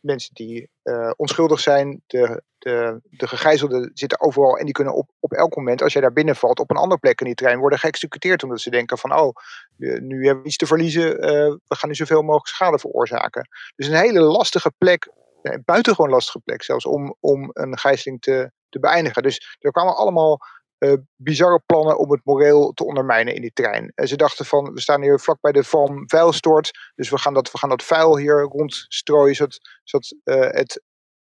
[0.00, 0.70] mensen die
[1.16, 2.02] onschuldig zijn.
[2.06, 6.02] De, de, de gegijzelden zitten overal en die kunnen op, op elk moment, als jij
[6.02, 8.42] daar binnenvalt, op een andere plek in die trein worden geëxecuteerd.
[8.42, 9.36] Omdat ze denken van, oh,
[9.78, 11.30] eh, nu hebben we iets te verliezen, eh,
[11.66, 13.48] we gaan nu zoveel mogelijk schade veroorzaken.
[13.76, 15.10] Dus een hele lastige plek,
[15.42, 19.22] een buitengewoon lastige plek zelfs, om, om een gijzeling te, te beëindigen.
[19.22, 20.40] Dus er kwamen allemaal
[20.78, 23.92] eh, bizarre plannen om het moreel te ondermijnen in die trein.
[23.94, 27.34] En ze dachten van, we staan hier vlak bij de Van Vuilstort, dus we gaan
[27.34, 30.82] dat, we gaan dat vuil hier rondstrooien, zodat, zodat eh, het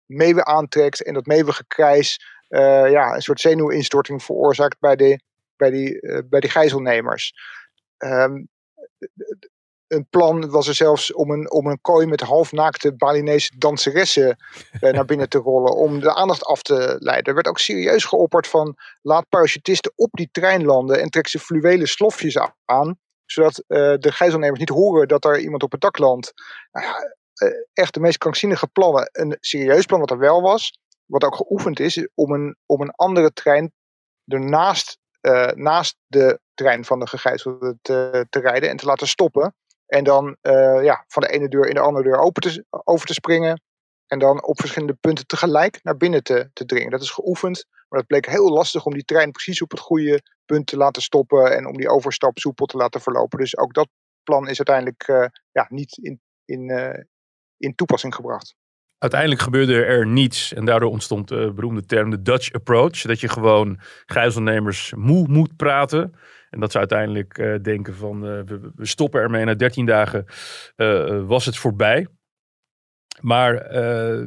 [0.05, 5.19] meeuwen aantrekt en dat meeuwengekrijs uh, ja, een soort zenuwinstorting veroorzaakt bij, de,
[5.55, 7.33] bij, die, uh, bij die gijzelnemers.
[7.97, 8.47] Um,
[9.87, 14.37] een plan was er zelfs om een, om een kooi met halfnaakte Balinese danseressen
[14.79, 15.75] eh, naar binnen te rollen.
[15.75, 17.25] Om de aandacht af te leiden.
[17.25, 21.39] Er werd ook serieus geopperd van laat parachutisten op die trein landen en trek ze
[21.39, 22.99] fluwelen slofjes aan.
[23.25, 23.63] Zodat
[24.01, 26.33] de gijzelnemers niet horen dat er iemand op het dak landt.
[26.71, 27.15] Nou ja,
[27.73, 29.09] echt de meest krankzinnige plannen.
[29.11, 30.79] Een serieus plan wat er wel was.
[31.05, 33.73] Wat ook geoefend is, om een, om een andere trein
[34.25, 39.55] ernaast uh, naast de trein van de gegijzelde te, te rijden en te laten stoppen.
[39.85, 43.07] En dan uh, ja, van de ene deur in de andere deur open te, over
[43.07, 43.61] te springen.
[44.07, 46.91] En dan op verschillende punten tegelijk naar binnen te, te dringen.
[46.91, 47.65] Dat is geoefend.
[47.89, 51.01] Maar het bleek heel lastig om die trein precies op het goede punt te laten
[51.01, 51.55] stoppen.
[51.55, 53.39] En om die overstap soepel te laten verlopen.
[53.39, 53.87] Dus ook dat
[54.23, 56.67] plan is uiteindelijk ja, niet in, in,
[57.57, 58.55] in toepassing gebracht.
[58.97, 63.01] Uiteindelijk gebeurde er niets en daardoor ontstond de beroemde term de Dutch approach.
[63.01, 66.13] Dat je gewoon gijzelnemers moe moet praten.
[66.49, 69.45] En dat ze uiteindelijk uh, denken van uh, we, we, stoppen ermee.
[69.45, 70.25] Na 13 dagen
[70.77, 72.07] uh, was het voorbij.
[73.21, 73.69] Maar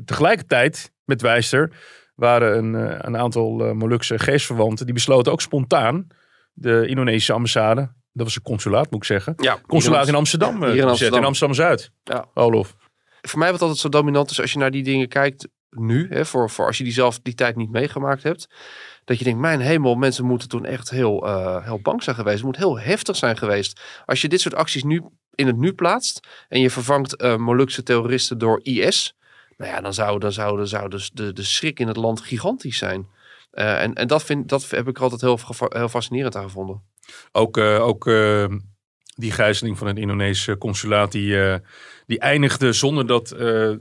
[0.05, 1.73] tegelijkertijd met Wijster
[2.15, 2.75] waren een,
[3.07, 4.85] een aantal Molukse geestverwanten.
[4.85, 6.07] Die besloten ook spontaan
[6.53, 7.81] de Indonesische ambassade.
[8.13, 9.35] Dat was een consulaat moet ik zeggen.
[9.37, 10.65] Ja, consulaat in Amsterdam.
[10.65, 11.19] Hier in Amsterdam.
[11.19, 11.91] In Amsterdam-Zuid.
[12.05, 12.27] Ja.
[12.35, 12.77] Olof.
[13.21, 16.07] Voor mij wat altijd zo dominant is als je naar die dingen kijkt nu.
[16.11, 18.49] Hè, voor, voor als je die zelf die tijd niet meegemaakt hebt.
[19.05, 22.37] Dat je denkt, mijn hemel, mensen moeten toen echt heel, uh, heel bang zijn geweest.
[22.37, 23.81] Het moet heel heftig zijn geweest.
[24.05, 25.05] Als je dit soort acties nu
[25.35, 26.27] in het nu plaatst.
[26.49, 29.17] En je vervangt uh, Molukse terroristen door IS.
[29.57, 32.79] Nou ja, dan zou, dan zou, dan dus de, de schrik in het land gigantisch
[32.79, 33.09] zijn.
[33.53, 36.83] Uh, en en dat, vind, dat heb ik altijd heel, heel fascinerend aan gevonden.
[37.33, 38.05] Ook, ook
[39.15, 41.61] die gijzeling van het Indonesische consulaat, die,
[42.09, 43.39] die eindigde zonder dat uh,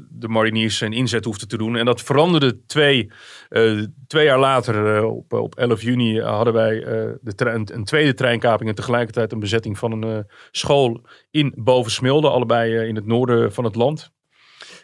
[0.09, 1.75] de mariniers zijn inzet hoefden te doen.
[1.75, 3.11] En dat veranderde twee,
[3.49, 4.97] uh, twee jaar later.
[4.97, 6.79] Uh, op, op 11 juni hadden wij
[7.21, 12.87] de trein, een tweede treinkaping en tegelijkertijd een bezetting van een school in Bovensmilde, allebei
[12.87, 14.11] in het noorden van het land.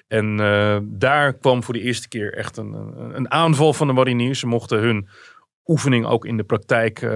[0.07, 0.37] En
[0.97, 4.39] daar kwam voor de eerste keer echt een, een, een, aanval van de mariniers.
[4.39, 5.07] Ze mochten hun
[5.65, 7.07] oefening ook in de praktijk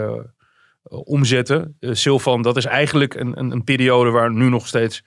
[0.83, 1.77] omzetten.
[1.79, 5.03] Silvan, dat is eigenlijk een, een, een periode waar nu nog steeds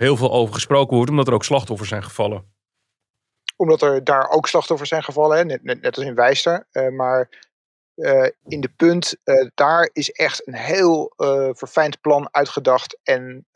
[0.00, 2.54] heel veel over gesproken wordt, omdat er ook slachtoffers zijn gevallen.
[3.56, 5.46] Omdat er daar ook slachtoffers zijn gevallen?
[5.46, 6.66] Net, net, net als in Wijster.
[6.72, 7.28] Uh, maar
[7.94, 11.12] uh, in de punt, uh, daar is echt een heel
[11.52, 13.46] verfijnd plan uitgedacht en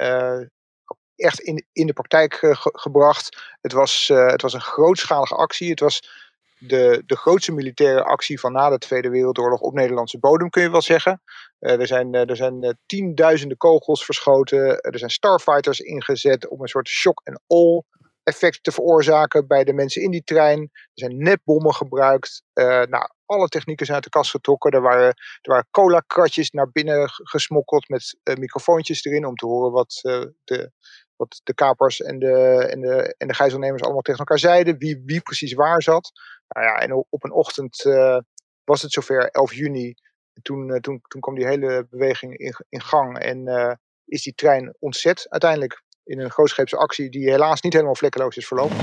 [1.17, 3.57] echt in, in de praktijk ge gebracht.
[3.61, 5.71] Het was, het was een grootschalige actie.
[5.71, 6.24] Het was
[6.67, 10.71] de, de grootste militaire actie van na de Tweede Wereldoorlog op Nederlandse bodem, kun je
[10.71, 11.23] wel zeggen.
[11.61, 14.81] Uh, er zijn, uh, er zijn uh, tienduizenden kogels verschoten.
[14.81, 17.83] er zijn starfighters ingezet om een soort shock-and-all
[18.23, 20.61] effect te veroorzaken bij de mensen in die trein.
[20.61, 22.43] Er zijn nepbommen gebruikt.
[22.55, 24.71] nou, alle technieken zijn uit de kast getrokken.
[24.71, 30.01] Er waren, er waren cola-kratjes naar binnen gesmokkeld met microfoontjes erin om te horen wat
[30.45, 30.71] de,
[31.17, 34.79] wat de kapers en de, en, de, en de gijzelnemers allemaal tegen elkaar zeiden.
[34.79, 36.13] Wie, wie precies waar zat.
[36.49, 38.19] Nou ja, en op een ochtend uh,
[38.65, 39.95] was het zover, 11 juni.
[40.43, 43.19] Toen, uh, toen, toen kwam die hele beweging in, in gang.
[43.19, 43.73] En uh,
[44.05, 45.83] is die trein ontzet uiteindelijk.
[46.05, 48.77] In een grootscheepse actie die helaas niet helemaal vlekkeloos is verlopen.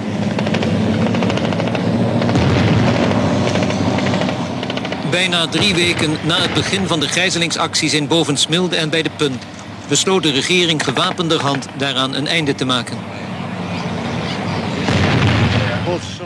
[5.11, 9.50] Bijna drie weken na het begin van de gijzelingsacties in Bovensmilde en bij de Punt
[9.91, 12.97] besloot de regering gewapenderhand daaraan een einde te maken.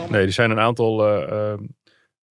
[0.08, 1.52] Nee, er zijn een aantal uh,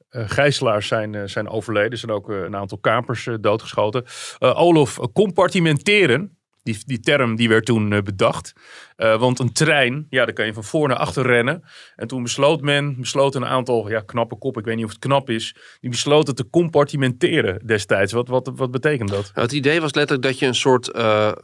[0.10, 1.92] gijzelaars zijn, zijn overleden.
[1.92, 4.06] Er zijn ook een aantal kapers doodgeschoten.
[4.40, 6.35] Olof, compartimenteren,
[6.66, 8.54] die, die term die werd toen bedacht.
[8.96, 11.64] want een trein, ja, daar kan je van voor naar achter rennen.
[11.96, 15.00] En toen besloot men, besloot een aantal ja, knappe kop, ik weet niet of het
[15.00, 18.14] knap is, die besloten te compartimenteren destijds.
[18.14, 19.32] Wat, wat, wat betekent dat?
[19.34, 20.94] Nou, het idee was letterlijk dat je een soort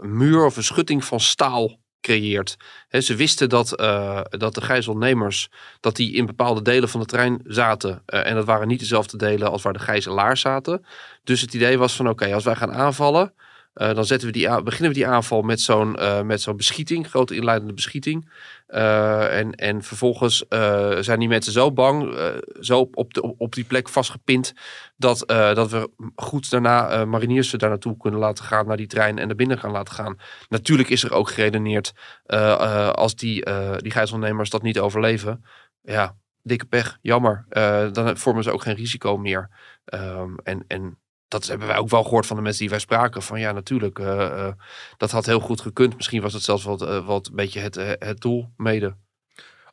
[0.03, 2.57] muur of een schutting van staal creëert.
[2.89, 3.69] Ze wisten dat,
[4.29, 8.01] dat de gijzelnemers dat die in bepaalde delen van de trein zaten.
[8.05, 10.85] En dat waren niet dezelfde delen als waar de gijzelaars zaten.
[11.23, 13.33] Dus het idee was van oké, als wij gaan aanvallen,
[13.73, 17.09] Eh, dan zetten we die beginnen we die aanval met zo'n eh, met zo'n beschieting,
[17.09, 18.29] grote inleidende beschieting.
[18.67, 20.45] Eh, en, en vervolgens
[20.99, 22.15] zijn die mensen zo bang,
[22.59, 24.53] zo op, de, op die plek vastgepind,
[24.97, 29.27] dat, dat we goed daarna mariniers daar naartoe kunnen laten gaan, naar die trein en
[29.27, 30.17] naar binnen gaan laten gaan.
[30.49, 31.93] Natuurlijk is er ook geredeneerd,
[32.91, 33.45] als die,
[33.77, 35.45] die gijzelnemers dat niet overleven,
[35.81, 37.45] ja, dikke pech, jammer.
[37.91, 39.49] Dan vormen ze ook geen risico meer.
[39.85, 40.97] Ehm, en, en
[41.31, 43.21] dat hebben wij ook wel gehoord van de mensen die wij spraken.
[43.21, 44.53] Van ja, natuurlijk, eh, eh,
[44.97, 45.95] dat had heel goed gekund.
[45.95, 48.95] Misschien was het zelfs wat, eh, wat een beetje het, het doel mede.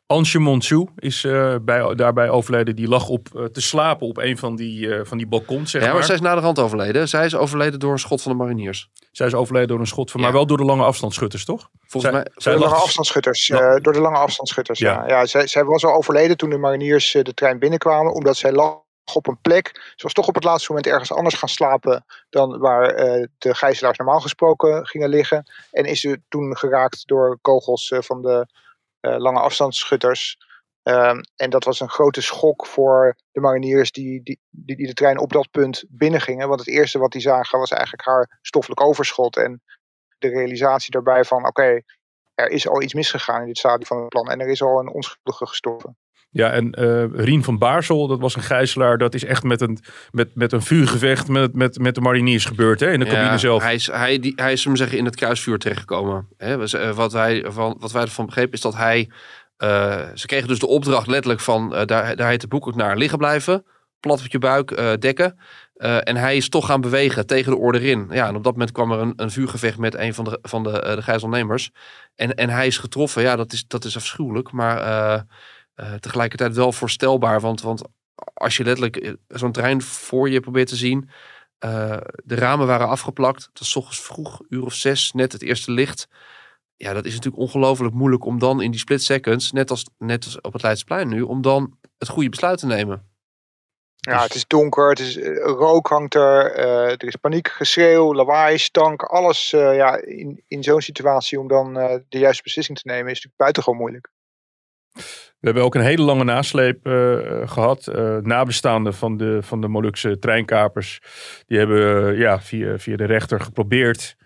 [0.05, 2.75] Ansje Monsu is eh, bij, daarbij overleden.
[2.75, 5.87] Die lag op, te slapen op een van die, eh, van die balkons, zeg ja,
[5.87, 6.05] maar maar.
[6.05, 7.09] zij is naderhand overleden.
[7.09, 8.89] Zij is overleden door een schot van de mariniers.
[9.11, 10.25] Zij is overleden door een schot van, Ja.
[10.25, 11.69] maar wel door de lange afstandsschutters, toch?
[11.87, 13.47] Volgens Zij- mij- zij Door de lange afstandsschutters.
[13.47, 13.59] Ja.
[13.59, 14.93] eh, door de lange afstandsschutters, ja.
[14.93, 15.07] Ja.
[15.07, 15.25] ja.
[15.25, 18.13] zij, zij was al overleden toen de mariniers de trein binnenkwamen.
[18.13, 18.77] Omdat zij lag
[19.15, 19.93] op een plek.
[19.95, 22.05] Ze was toch op het laatste moment ergens anders gaan slapen.
[22.29, 25.51] Dan waar eh, de gijzelaars normaal gesproken gingen liggen.
[25.71, 28.47] En is ze toen geraakt door kogels eh, van de
[28.99, 30.37] eh, lange afstandsschutters.
[30.83, 34.93] Ehm, en dat was een grote schok voor de mariniers die, die, die, die de
[34.93, 36.47] trein op dat punt binnengingen.
[36.47, 39.37] Want het eerste wat die zagen was eigenlijk haar stoffelijk overschot.
[39.37, 39.61] En
[40.17, 41.81] de realisatie daarbij van oké,
[42.35, 44.29] er is al iets misgegaan in dit stadium van het plan.
[44.29, 45.97] En er is al een onschuldige gestorven.
[46.31, 48.97] Ja, en eh, Rien van Baarsel, dat was een gijzelaar.
[48.97, 49.79] Dat is echt met een,
[50.11, 52.91] met, met een vuurgevecht met, met, met de mariniers gebeurd, hè?
[52.91, 53.63] In de cabine zelf.
[53.63, 56.27] Hij is, hij, die, hij is we zeggen, in het kruisvuur terechtgekomen.
[56.37, 59.09] Hè, eh, wat, wij, van, wat wij ervan begrepen is dat hij...
[59.57, 61.69] eh, ze kregen dus de opdracht letterlijk van...
[61.69, 63.65] daar, daar heet het boek ook naar liggen blijven.
[63.99, 65.39] Plat op je buik, dekken.
[65.77, 68.07] En hij is toch gaan bewegen tegen de orde in.
[68.09, 70.63] Ja, en op dat moment kwam er een, een vuurgevecht met een van de, van
[70.63, 71.71] de, de gijzelnemers.
[72.15, 73.21] En, en hij is getroffen.
[73.21, 74.51] Ja, dat is, dat is afschuwelijk.
[74.51, 75.25] Maar
[75.79, 77.39] eh, tegelijkertijd wel voorstelbaar.
[77.41, 77.81] Want, want
[78.33, 81.09] als je letterlijk eh, zo'n trein voor je probeert te zien...
[81.59, 83.45] eh, de ramen waren afgeplakt.
[83.45, 86.07] Het was ochtends vroeg, uur of zes, net het eerste licht.
[86.75, 90.25] Ja, dat is natuurlijk ongelooflijk moeilijk om dan in die split seconds, net als, net
[90.25, 93.07] als op het Leidseplein nu, om dan het goede besluit te nemen.
[93.95, 98.57] Ja, Dus- het is donker, het is, rook hangt er, er is paniek, geschreeuw, lawaai,
[98.57, 101.73] stank, alles ja, in, in zo'n situatie om dan
[102.09, 104.09] de juiste beslissing te nemen is natuurlijk buitengewoon moeilijk.
[105.39, 107.87] We hebben ook een hele lange nasleep eh, eh, gehad.
[107.87, 111.01] Eh, nabestaanden van de, van de Molukse treinkapers.
[111.47, 114.17] Die hebben eh, ja, via, via de rechter geprobeerd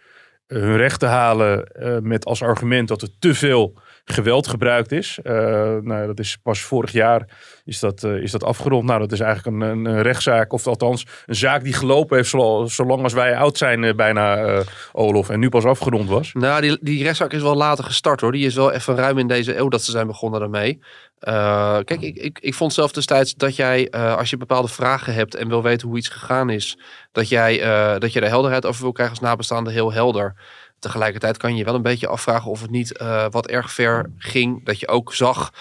[0.48, 1.68] hun recht te halen.
[2.04, 5.20] met als argument dat er te veel geweld gebruikt is.
[5.24, 5.34] Eh,
[5.82, 7.28] nou, dat is pas vorig jaar
[7.66, 8.86] is dat, eh, is dat afgerond.
[8.86, 10.54] Nou, dat is eigenlijk een, een, rechtszaak.
[10.54, 14.64] Of althans, een zaak die gelopen heeft zo, zolang als wij oud zijn eh, bijna,
[14.92, 15.30] Olof.
[15.30, 16.34] En nu pas afgerond was.
[16.34, 18.32] Nou, die, die rechtszaak is wel later gestart hoor.
[18.32, 20.80] Die is wel even ruim in deze eeuw dat ze zijn begonnen daarmee.
[21.84, 25.48] Kijk, ik, ik, ik vond zelf destijds dat jij, als je bepaalde vragen hebt en
[25.48, 26.78] wil weten hoe iets gegaan is,
[27.12, 27.58] dat jij,
[28.00, 30.36] dat je er helderheid over wil krijgen als nabestaande heel helder.
[30.84, 34.12] Tegelijkertijd kan je je wel een beetje afvragen of het niet eh, wat erg ver
[34.18, 34.66] ging.
[34.66, 35.52] Dat je ook zag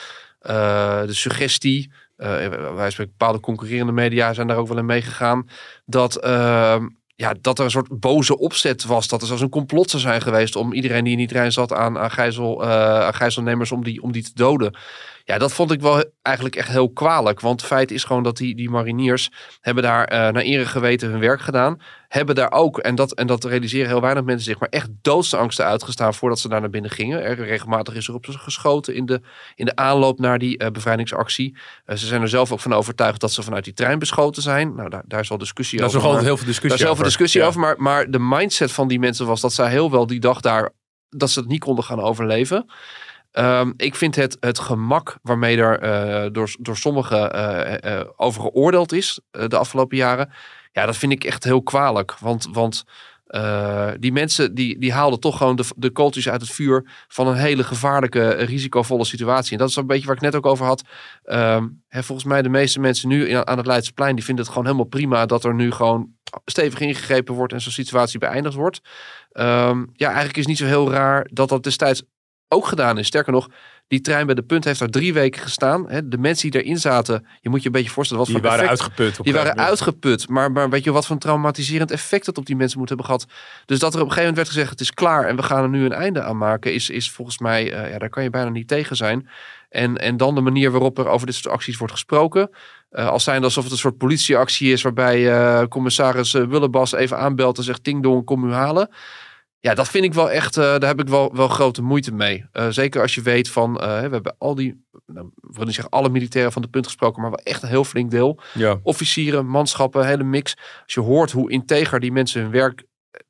[0.43, 5.49] eh, de suggestie, eh, wij bepaalde concurrerende media zijn daar ook wel in meegegaan,
[5.85, 6.77] dat, eh,
[7.15, 9.09] ja, dat er een soort boze opzet was.
[9.09, 11.99] Dat er zelfs een complot zou zijn geweest om iedereen die in die zat aan,
[11.99, 14.77] aan, gijzel, aan gijzelnemers om die, om die te doden.
[15.33, 17.41] Ja, dat vond ik wel eigenlijk echt heel kwalijk.
[17.41, 21.11] Want het feit is gewoon dat die, die mariniers hebben daar eh naar ere geweten
[21.11, 21.81] hun werk gedaan.
[22.09, 25.65] Hebben daar ook, en dat, en dat realiseren heel weinig mensen zich, maar echt doodsangsten
[25.65, 27.23] uitgestaan voordat ze daar naar binnen gingen.
[27.23, 29.21] Er regelmatig is er op ze geschoten in de,
[29.55, 31.57] in de aanloop naar die eh, bevrijdingsactie.
[31.85, 34.75] Eh, ze zijn er zelf ook van overtuigd dat ze vanuit die trein beschoten zijn.
[34.75, 36.07] Nou, daar, daar is wel discussie Daar is over.
[36.09, 37.05] nog altijd maar- heel veel discussie daar is over.
[37.05, 37.47] discussie Ja.
[37.47, 37.61] over.
[37.61, 40.71] Maar, maar de mindset van die mensen was dat zij heel wel die dag daar
[41.09, 42.71] dat ze het niet konden gaan overleven.
[43.33, 47.33] Ehm, ik vind het, het gemak waarmee er eh, door, door sommigen
[47.83, 50.33] eh, over geoordeeld is de afgelopen jaren.
[50.73, 52.19] Ja, dat vind ik echt heel kwalijk.
[52.19, 52.85] Want, want
[53.99, 57.37] die mensen die, die haalden toch gewoon de, de kooltjes uit het vuur van een
[57.37, 59.53] hele gevaarlijke, risicovolle situatie.
[59.53, 60.83] En dat is een beetje waar ik net ook over had.
[61.25, 64.53] Ehm, hè, volgens mij de meeste mensen nu in- aan het Leidseplein, die vinden het
[64.53, 66.09] gewoon helemaal prima dat er nu gewoon
[66.45, 68.81] stevig ingegrepen wordt en zo'n situatie beëindigd wordt.
[69.33, 72.03] Ehm, ja, eigenlijk is het niet zo heel raar dat dat destijds
[72.53, 73.07] ook gedaan is.
[73.07, 73.49] Sterker nog,
[73.89, 75.89] die trein bij de punt heeft daar drie weken gestaan.
[75.89, 78.51] Hè, de mensen die erin zaten, je moet je een beetje voorstellen wat Die voor
[78.51, 79.25] waren effect- uitgeput.
[79.25, 80.29] die waren uitgeput.
[80.29, 83.07] Maar, maar weet je wat voor een traumatiserend effect dat op die mensen moet hebben
[83.07, 83.27] gehad.
[83.67, 85.63] Dus dat er op een gegeven moment werd gezegd: het is klaar en we gaan
[85.63, 88.31] er nu een einde aan maken, is, is volgens mij, eh, ja, daar kan je
[88.31, 89.29] bijna niet tegen zijn.
[89.69, 92.51] En, en dan de manier waarop er over dit soort acties wordt gesproken.
[92.91, 97.59] Eh, als zijn alsof het een soort politieactie is, waarbij eh, commissaris Willebas even aanbelt
[97.59, 98.89] en zegt: Ting dong, kom u halen.
[99.63, 102.45] Ja, dat vind ik wel echt, eh, daar heb ik wel, wel grote moeite mee.
[102.53, 105.75] Eh, zeker als je weet van, eh, we hebben al die, nou, ik wil niet
[105.75, 108.79] zeggen alle militairen van de punt gesproken, maar wel echt een heel flink deel Ja.
[108.83, 110.57] officieren, manschappen, hele mix.
[110.85, 112.85] Als je hoort hoe integer die mensen hun werk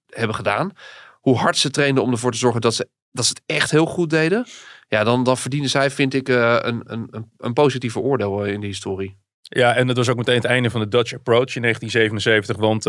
[0.06, 0.70] hebben gedaan.
[1.20, 3.86] Hoe hard ze trainden om ervoor te zorgen dat ze, dat ze het echt heel
[3.86, 4.46] goed deden.
[4.88, 9.18] Ja, dan, dan verdienen zij, vind ik, een, een, een, positieve oordeel in de historie.
[9.42, 12.56] Ja, en dat was ook meteen het einde van de Dutch Approach in 1977.
[12.56, 12.84] Want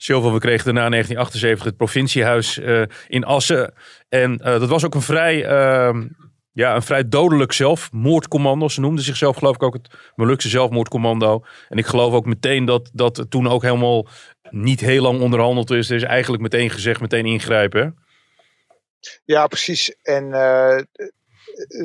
[0.00, 3.74] Silva, we kregen daarna in 1978 het provinciehuis eh, in Assen.
[4.08, 6.08] En eh, dat was ook een vrij, ehm,
[6.52, 8.68] ja, een vrij dodelijk zelfmoordcommando.
[8.68, 11.44] Ze noemden zichzelf geloof ik ook het Molukse zelfmoordcommando.
[11.68, 14.06] En ik geloof ook meteen dat dat toen ook helemaal
[14.50, 15.90] niet heel lang onderhandeld is.
[15.90, 17.98] Er is eigenlijk meteen gezegd, meteen ingrijpen.
[19.24, 19.94] Ja, precies.
[20.02, 20.78] En eh,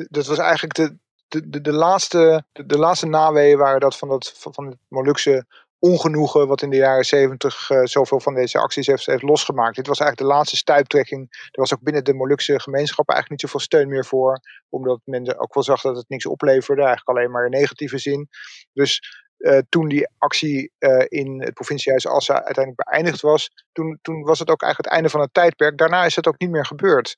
[0.08, 0.96] dat was eigenlijk de,
[1.28, 5.46] de, de, laatste, de, de laatste naweeën waren dat van, dat van het Molukse
[5.84, 9.76] ongenoegen wat in de jaren zeventig eh, zoveel van deze acties heeft, heeft losgemaakt.
[9.76, 11.26] Dit was eigenlijk de laatste stuiptrekking.
[11.30, 14.40] Er was ook binnen de Molukse gemeenschap eigenlijk niet zoveel steun meer voor.
[14.68, 16.82] Omdat men ook wel zag dat het niks opleverde.
[16.82, 18.28] Eigenlijk alleen maar in negatieve zin.
[18.72, 19.00] Dus
[19.36, 24.38] eh, toen die actie eh, in het provinciehuis Assen uiteindelijk beëindigd was, toen, toen was
[24.38, 25.78] het ook eigenlijk het einde van het tijdperk.
[25.78, 27.16] Daarna is het ook niet meer gebeurd.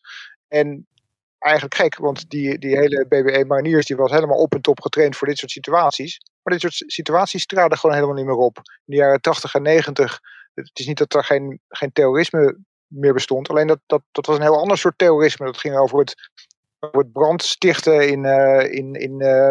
[0.49, 0.87] En
[1.39, 5.17] eigenlijk gek, want die, die hele BBE Mariniers die was helemaal op en top getraind
[5.17, 6.19] voor dit soort situaties.
[6.47, 8.57] Maar dit soort situaties traden gewoon helemaal niet meer op.
[8.57, 10.21] In de jaren 80 en 90,
[10.55, 14.37] het is niet dat er geen, geen terrorisme meer bestond, alleen dat, dat, dat was
[14.37, 15.47] een heel ander soort terrorisme.
[15.47, 16.15] Dat ging over het,
[16.81, 19.49] over het brandstichten in, eh, in, in eh,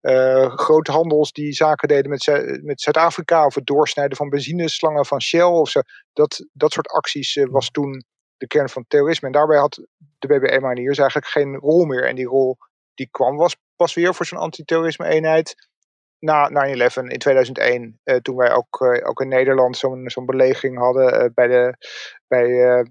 [0.00, 2.26] eh, grote handels die zaken deden met,
[2.62, 5.80] met Zuid-Afrika, of het doorsnijden van benzineslangen van Shell of zo.
[6.12, 8.04] Dat, dat soort acties was toen
[8.36, 9.26] de kern van terrorisme.
[9.26, 9.86] En daarbij had
[10.18, 12.06] de BBE Mariniers eigenlijk geen rol meer.
[12.06, 12.56] En die rol
[12.94, 15.67] die kwam was pas weer voor zo'n antiterrorisme eenheid
[16.20, 18.00] na 9-11 in 2001.
[18.04, 21.76] eh, toen wij ook, eh, ook in Nederland zo'n zo'n belegering hadden eh, bij, de,
[22.26, 22.84] bij,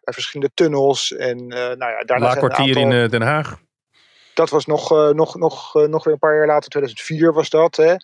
[0.00, 1.12] verschillende tunnels.
[1.16, 3.58] En nou ja, daarna aantal- in Den Haag.
[4.34, 7.76] dat was nog, nog, nog, nog weer een paar jaar later, 2004 was dat.
[7.76, 7.94] Hè.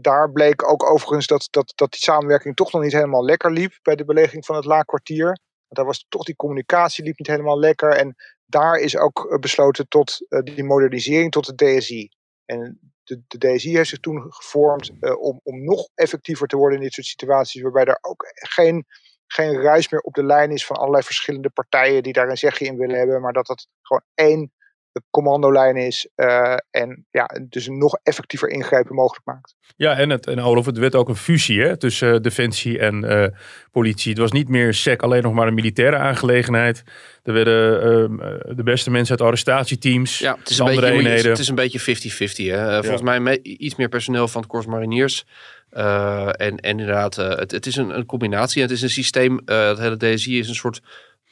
[0.00, 3.78] Daar bleek ook overigens dat, dat, dat die samenwerking toch nog niet helemaal lekker liep
[3.82, 5.26] bij de belegering van het laakkwartier.
[5.26, 5.36] Want
[5.68, 7.90] daar was toch die communicatie liep niet helemaal lekker.
[7.90, 8.14] En
[8.46, 12.10] daar is ook besloten tot die modernisering, tot de DSI.
[12.44, 16.78] En de, de DSI heeft zich toen gevormd eh, om, om nog effectiever te worden
[16.78, 18.86] in dit soort situaties, waarbij er ook geen,
[19.26, 22.64] geen ruis meer op de lijn is van allerlei verschillende partijen die daar een zegje
[22.64, 24.52] in willen hebben, maar dat het gewoon één
[24.92, 29.54] de commandolijn is eh, en ja, dus een nog effectiever ingrijpen mogelijk maakt.
[29.76, 33.04] Ja, en, het, en Olaf, het werd ook een fusie hè, tussen eh, defensie en
[33.04, 33.28] eh,
[33.70, 34.10] politie.
[34.10, 36.82] Het was niet meer SEC alleen nog maar een militaire aangelegenheid.
[37.22, 40.98] Er werden ehm, eh, de beste mensen uit arrestatieteams, Ja, het is een andere beetje,
[41.02, 41.30] eenheden.
[41.30, 42.50] het is een beetje 50-50.
[42.50, 42.80] hè.
[42.80, 45.24] Volgens mij me- iets meer personeel van het Corps Mariniers.
[45.70, 48.62] Eh, en, en inderdaad, eh, het, het is een, een combinatie.
[48.62, 50.80] Het is een systeem, eh, het hele DSI is een soort...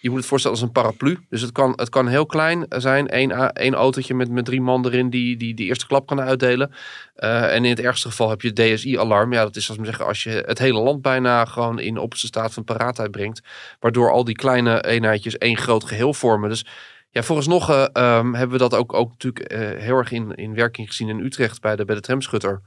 [0.00, 1.18] Je moet het voorstellen als een paraplu.
[1.28, 3.16] Dus het kan, het kan heel klein zijn.
[3.16, 6.72] Eén, één autootje met, met drie man erin die, die die eerste klap kan uitdelen.
[7.14, 9.32] Eh, en in het ergste geval heb je DSI-alarm.
[9.32, 12.26] Ja, dat is als we zeggen, als je het hele land bijna gewoon in opperste
[12.26, 13.40] staat van paraatheid brengt.
[13.80, 16.48] Waardoor al die kleine eenheidjes één groot geheel vormen.
[16.48, 16.64] Dus
[17.10, 20.54] ja, vooralsnog eh, ehm, hebben we dat ook, ook natuurlijk eh, heel erg in, in
[20.54, 22.60] werking gezien in Utrecht bij de, bij de tramschutter.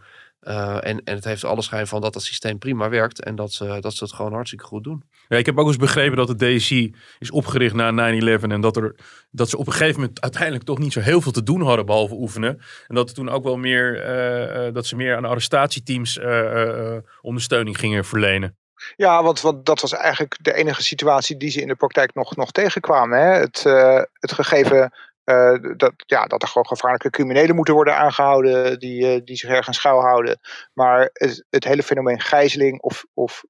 [0.43, 3.53] Eh, en, en het heeft alle schijn van dat dat systeem prima werkt en dat
[3.53, 5.03] ze, dat ze het gewoon hartstikke goed doen.
[5.27, 8.77] Ja, ik heb ook eens begrepen dat de DSI is opgericht na 9-11 en dat,
[8.77, 8.95] er,
[9.32, 11.86] dat ze op een gegeven moment uiteindelijk toch niet zo heel veel te doen hadden
[11.86, 12.62] behalve oefenen.
[12.88, 16.39] En dat er toen ook wel meer, eh, eh, dat ze meer aan arrestatieteams eh,
[16.39, 18.58] eh, eh, ondersteuning gingen verlenen.
[18.95, 22.36] Ja, want, want dat was eigenlijk de enige situatie die ze in de praktijk nog,
[22.36, 23.19] nog tegenkwamen.
[23.19, 23.39] Hè?
[23.39, 28.79] Het, eh, het gegeven eh, dat, ja, dat er gewoon gevaarlijke criminelen moeten worden aangehouden
[28.79, 30.39] die, eh, die zich ergens schuilhouden.
[30.73, 33.43] Maar het, het hele fenomeen gijzeling of, of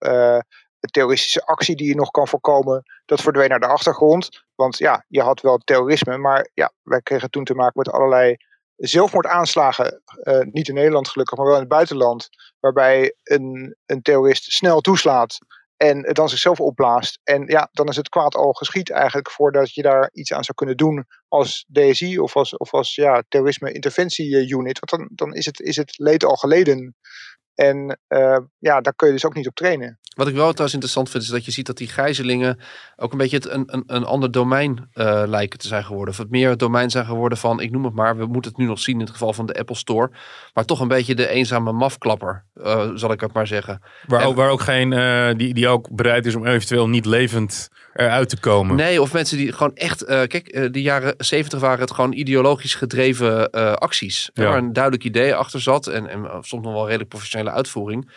[0.80, 4.44] de terroristische actie die je nog kan voorkomen, dat verdween naar de achtergrond.
[4.56, 8.36] Want ja, je had wel terrorisme, maar ja, wij kregen toen te maken met allerlei
[8.76, 10.02] zelfmoordaanslagen.
[10.52, 12.30] niet in Nederland gelukkig, maar wel in het buitenland.
[12.60, 15.38] Waarbij een, een terrorist snel toeslaat
[15.78, 17.20] en dan zichzelf opblaast.
[17.24, 20.58] En ja, dan is het kwaad al geschied eigenlijk voordat je daar iets aan zou
[20.58, 24.80] kunnen doen als DSI of als, of als ja, terrorisme interventie unit.
[24.80, 26.96] Want dan, dan is, het, is het leed al geleden.
[27.56, 29.98] En eh, ja, daar kun je dus ook niet op trainen.
[30.16, 32.60] Wat ik wel trouwens interessant vind, is dat je ziet dat die gijzelingen
[32.96, 36.14] ook een beetje het, een, een, een ander domein eh, lijken te zijn geworden.
[36.14, 38.60] Of het meer het domein zijn geworden van, ik noem het maar, we moeten het
[38.60, 40.12] nu nog zien in het geval van de Apple Store.
[40.54, 43.82] Maar toch een beetje de eenzame mafklapper, eh, zal ik het maar zeggen.
[44.08, 47.06] Waar, En- ook, waar ook geen, eh, die, die ook bereid is om eventueel niet
[47.06, 48.76] levend eruit te komen.
[48.76, 50.02] Nee, of mensen die gewoon echt.
[50.02, 54.30] eh, kijk, de jaren 70 waren het gewoon ideologisch gedreven eh, acties.
[54.34, 54.44] Ja.
[54.44, 55.88] Waar een duidelijk idee achter zat.
[55.88, 57.10] En, en soms nog wel redelijk
[57.52, 58.12] uitvoering.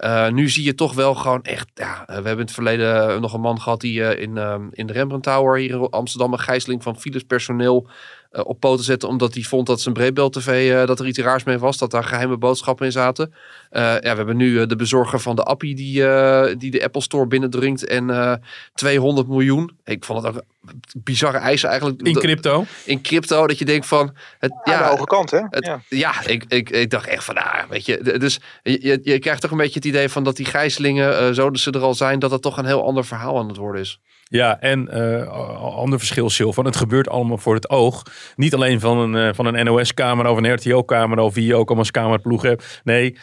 [0.00, 1.68] Eh, nu zie je toch wel gewoon echt.
[1.74, 4.68] Ja, eh, we hebben in het verleden nog een man gehad die eh, in, ehm,
[4.70, 7.88] in de Rembrandt Tower hier in Amsterdam een gijzeling van Philips personeel
[8.30, 9.08] eh, op poten zetten.
[9.08, 11.78] Omdat hij vond dat zijn breedbeeld tv, eh, dat er iets raars mee was.
[11.78, 13.34] Dat daar geheime boodschappen in zaten.
[13.70, 17.00] Eh, ja, we hebben nu de bezorger van de appie die, eh, die de Apple
[17.02, 17.84] Store binnendringt.
[17.86, 18.34] En eh
[18.74, 19.78] 200 miljoen.
[19.84, 22.00] Ik vond het ook een bizarre eisen eigenlijk.
[22.02, 22.64] In crypto.
[22.84, 24.14] In crypto, dat je denkt van...
[24.38, 25.40] Het, Aan de hoge kant, hè?
[25.50, 25.80] het- ja.
[25.88, 29.40] ja, ik, ik, ik dacht echt van, nou, weet je, dus je, je- je krijgt
[29.40, 31.94] toch een beetje het idee van dat die gijzelingen, eh, zo dat ze er al
[31.94, 34.00] zijn, dat het toch een heel ander verhaal aan het worden is.
[34.30, 35.28] Ja, en eh,
[35.58, 36.64] ander verschil, Silvan.
[36.64, 38.02] Het gebeurt allemaal voor het oog.
[38.36, 41.66] Niet alleen van een, eh, van een NOS-camera of een RTO-camera of wie je ook
[41.66, 42.80] allemaal als cameraploeg hebt.
[42.84, 43.16] Nee,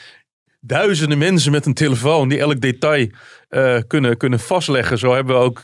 [0.60, 3.10] duizenden mensen met een telefoon die elk detail
[3.50, 4.98] eh, kunnen, kunnen vastleggen.
[4.98, 5.64] Zo hebben we ook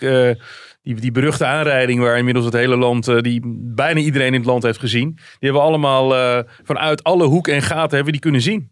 [0.81, 3.41] die, die beruchte aanrijding waar inmiddels het hele land, die
[3.75, 5.13] bijna iedereen in het land heeft gezien.
[5.15, 8.71] Die hebben we allemaal vanuit alle hoeken en gaten hebben die kunnen zien.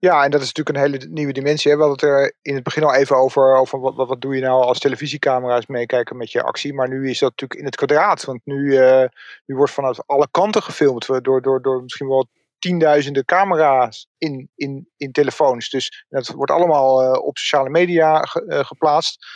[0.00, 1.70] Ja, en dat is natuurlijk een hele nieuwe dimensie.
[1.70, 1.76] Hè.
[1.76, 4.34] We hadden het er in het begin al even over, over wat, wat, wat doe
[4.34, 6.74] je nou als televisiecamera's meekijken met je actie.
[6.74, 8.24] Maar nu is dat natuurlijk in het kwadraat.
[8.24, 9.08] Want nu, eh,
[9.46, 11.06] nu wordt vanuit alle kanten gefilmd.
[11.06, 12.28] Door, door, door misschien wel
[12.58, 15.70] tienduizenden camera's in, in, in telefoons.
[15.70, 19.26] Dus dat wordt allemaal eh, op sociale media eh, geplaatst.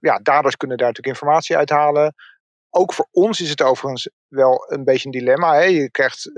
[0.00, 2.14] Ja, daders kunnen daar natuurlijk informatie uithalen.
[2.70, 5.54] Ook voor ons is het overigens wel een beetje een dilemma.
[5.54, 5.64] Hè?
[5.64, 6.30] Je krijgt,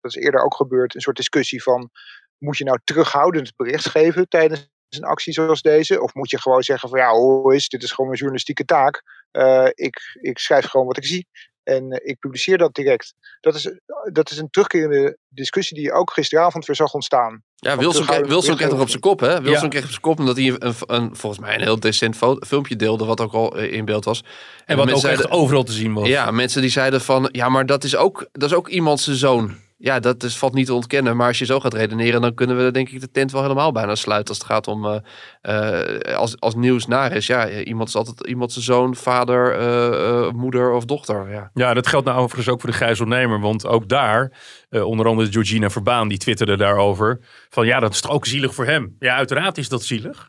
[0.00, 1.90] dat is eerder ook gebeurd, een soort discussie van
[2.38, 6.02] moet je nou terughoudend bericht geven tijdens een actie zoals deze?
[6.02, 9.02] Of moet je gewoon zeggen van ja, hoe is dit is gewoon mijn journalistieke taak.
[9.30, 11.26] Eh, ik, ik schrijf gewoon wat ik zie
[11.62, 13.14] en eh, ik publiceer dat direct.
[13.40, 13.70] Dat is,
[14.12, 17.42] dat is een terugkerende discussie die je ook gisteravond weer zag ontstaan.
[17.54, 19.40] Ja, Wilson, terughoudend Wilson kreeg nog op zijn kop, hè?
[19.40, 19.68] Wilson Ja.
[19.68, 22.16] kreeg op zijn kop omdat hij een, een, volgens mij een heel decent
[22.46, 24.24] filmpje deelde, wat ook al eh, in beeld was.
[24.64, 26.08] En wat ook echt overal te zien was.
[26.08, 29.16] Ja, mensen die zeiden van, ja, maar dat is ook, dat is ook iemand zijn
[29.16, 29.54] zoon.
[29.78, 31.16] Ja, dat is, valt niet te ontkennen.
[31.16, 33.72] Maar als je zo gaat redeneren, dan kunnen we denk ik de tent wel helemaal
[33.72, 34.28] bijna sluiten.
[34.28, 35.00] Als het gaat om, eh,
[35.40, 37.26] eh, als, als nieuws naar is.
[37.26, 41.30] Ja, iemand is altijd iemand zijn zoon, vader, eh, moeder of dochter.
[41.30, 41.50] Ja.
[41.54, 43.40] Ja, dat geldt nou overigens ook voor de gijzelnemer.
[43.40, 44.32] Want ook daar,
[44.70, 47.20] onder andere Georgina Verbaan, die twitterde daarover.
[47.48, 48.96] Van ja, dat is toch ook zielig voor hem.
[48.98, 50.28] Ja, uiteraard is dat zielig.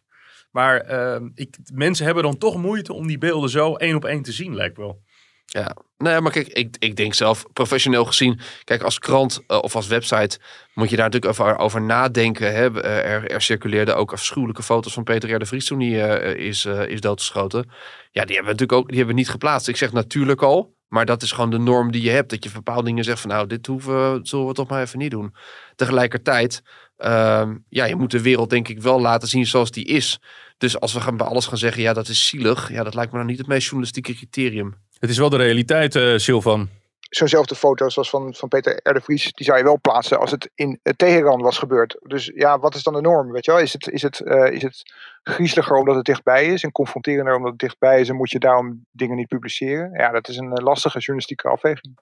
[0.52, 0.86] Maar
[1.34, 4.56] ik, mensen hebben dan toch moeite om die beelden zo één op één te zien,
[4.56, 5.02] lijkt wel.
[5.50, 9.76] Ja, nee, maar kijk, ik, ik denk zelf professioneel gezien, kijk, als krant eh, of
[9.76, 10.40] als website
[10.74, 12.54] moet je daar natuurlijk over, over nadenken.
[12.54, 12.82] Hè.
[12.82, 15.40] Eh, Er, er circuleerden ook afschuwelijke foto's van Peter R.
[15.40, 17.70] de Vries toen hij eh, is, is doodgeschoten.
[18.12, 19.68] Ja, die hebben we natuurlijk ook die hebben we niet geplaatst.
[19.68, 22.30] Ik zeg natuurlijk al, maar dat is gewoon de norm die je hebt.
[22.30, 25.12] Dat je bepaalde dingen zegt van nou, dit hoeven, zullen we toch maar even niet
[25.12, 25.34] doen.
[25.76, 26.62] Tegelijkertijd,
[26.98, 30.20] ehm, ja, je moet de wereld denk ik wel laten zien zoals die is.
[30.58, 32.72] Dus als we gaan bij alles gaan zeggen, ja, dat is zielig.
[32.72, 34.76] Ja, dat lijkt me nou niet het meest journalistieke criterium.
[35.00, 36.70] Het is wel de realiteit, eh Silvan.
[37.10, 38.94] Zo'nzelfde foto zoals van, van Peter R.
[38.94, 41.98] de Vries, die zou je wel plaatsen als het in eh, Teheran was gebeurd.
[42.02, 43.32] Dus ja, wat is dan de norm?
[43.32, 43.60] Weet je wel?
[43.60, 44.82] Is, het, is, het, eh, is het
[45.24, 48.86] griezeliger omdat het dichtbij is en confronterender omdat het dichtbij is en moet je daarom
[48.92, 49.92] dingen niet publiceren?
[49.94, 52.00] Ja, dat is een lastige journalistieke afweging.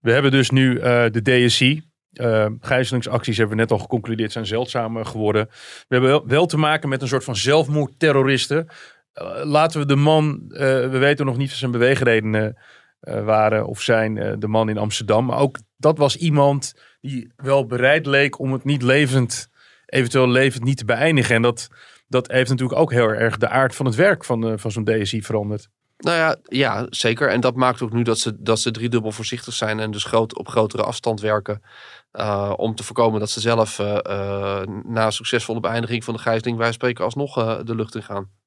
[0.00, 0.78] We hebben dus nu
[1.10, 1.82] de DSI.
[2.12, 5.46] eh gijzelingsacties hebben we net al geconcludeerd zijn zeldzaam eh, geworden.
[5.50, 8.68] We hebben wel, wel te maken met een soort van zelfmoordterroristen.
[9.18, 12.56] Eh, laten we de man, eh, we weten nog niet wat zijn beweegredenen
[13.00, 15.26] eh, waren of zijn, de man in Amsterdam.
[15.26, 19.48] Maar ook dat was iemand die wel bereid leek om het niet levend,
[19.86, 21.34] eventueel levend niet te beëindigen.
[21.34, 21.68] En dat,
[22.08, 25.22] dat heeft natuurlijk ook heel erg de aard van het werk van, van zo'n DSI
[25.22, 25.68] veranderd.
[25.98, 27.28] Nou ja, ja, zeker.
[27.28, 30.38] En dat maakt ook nu dat ze, dat ze driedubbel voorzichtig zijn en dus groot,
[30.38, 31.62] op grotere afstand werken.
[32.56, 33.78] om te voorkomen dat ze zelf
[34.82, 38.37] na succesvolle beëindiging van de gijzeling, wij spreken alsnog de lucht in gaan.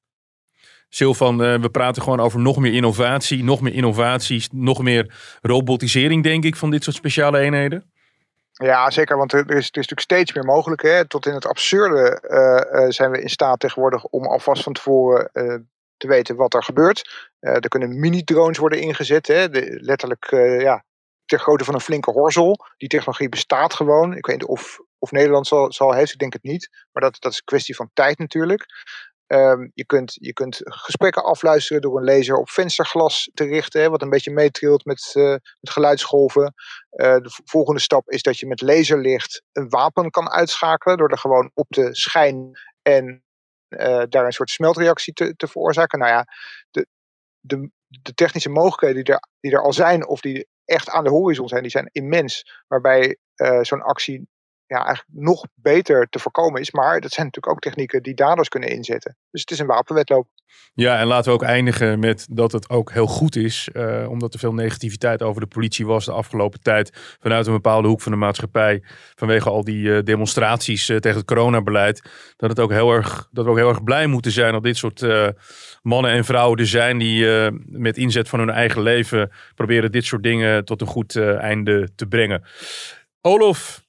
[0.94, 6.22] Silvan, eh, we praten gewoon over nog meer innovatie, nog meer innovaties, nog meer robotisering,
[6.22, 7.92] denk ik, van dit soort speciale eenheden.
[8.52, 10.82] Ja, zeker, want er is, er is natuurlijk steeds meer mogelijk.
[10.82, 11.08] Hè?
[11.08, 15.30] Tot in het absurde eh, eh, zijn we in staat tegenwoordig om alvast van tevoren
[15.96, 17.30] te weten wat er gebeurt.
[17.40, 19.48] Er kunnen mini-drones worden ingezet, hè?
[19.48, 20.26] De, letterlijk
[20.60, 20.84] ja,
[21.24, 22.58] ter grootte van een flinke horzel.
[22.76, 24.16] Die technologie bestaat gewoon.
[24.16, 26.68] Ik weet niet of, of Nederland zal, zal heeft, ik denk het niet.
[26.92, 28.66] Maar dat, dat is een kwestie van tijd natuurlijk.
[29.26, 33.88] Ehm, je, kunt, je kunt gesprekken afluisteren door een laser op vensterglas te richten, hè,
[33.88, 36.54] wat een beetje meetrilt met, eh, met geluidsgolven.
[36.90, 41.18] Eh, de volgende stap is dat je met laserlicht een wapen kan uitschakelen door er
[41.18, 43.24] gewoon op te schijnen en
[43.68, 45.98] eh, daar een soort smeltreactie te, te veroorzaken.
[45.98, 46.26] Nou ja,
[46.70, 46.86] de,
[47.40, 51.10] de, de technische mogelijkheden die er, die er al zijn of die echt aan de
[51.10, 52.62] horizon zijn, die zijn immens.
[52.68, 53.16] Waarbij
[53.62, 54.28] zo'n actie
[54.72, 56.70] ja, eigenlijk nog beter te voorkomen is.
[56.70, 59.16] Maar dat zijn natuurlijk ook technieken die daders kunnen inzetten.
[59.30, 60.28] Dus het is een wapenwetloop.
[60.74, 64.32] Ja, en laten we ook eindigen met dat het ook heel goed is, eh, omdat
[64.32, 68.12] er veel negativiteit over de politie was de afgelopen tijd vanuit een bepaalde hoek van
[68.12, 68.82] de maatschappij,
[69.14, 73.44] vanwege al die eh, demonstraties eh, tegen het coronabeleid, dat, het ook heel erg, dat
[73.44, 75.06] we ook heel erg blij moeten zijn dat dit soort
[75.82, 77.26] mannen en vrouwen er zijn die
[77.66, 82.06] met inzet van hun eigen leven proberen dit soort dingen tot een goed einde te
[82.06, 82.42] brengen.
[83.20, 83.81] Olof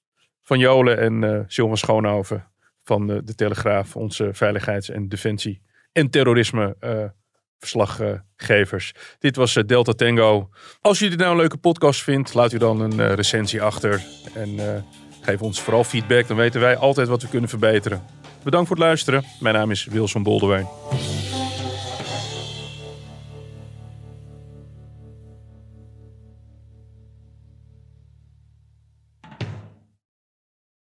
[0.53, 2.47] van Jolen en eh Silvan Schoonhoven
[2.83, 7.03] van eh, de Telegraaf, onze veiligheids- en defensie- en terrorisme eh.
[9.19, 10.49] Dit was eh, Delta Tango.
[10.81, 14.03] Als jullie dit nou een leuke podcast vindt, laat u dan een recensie achter.
[14.33, 14.85] En
[15.21, 18.01] geef ons vooral feedback, dan weten wij altijd wat we kunnen verbeteren.
[18.43, 19.23] Bedankt voor het luisteren.
[19.39, 20.67] Mijn naam is Wilson Boldewijn.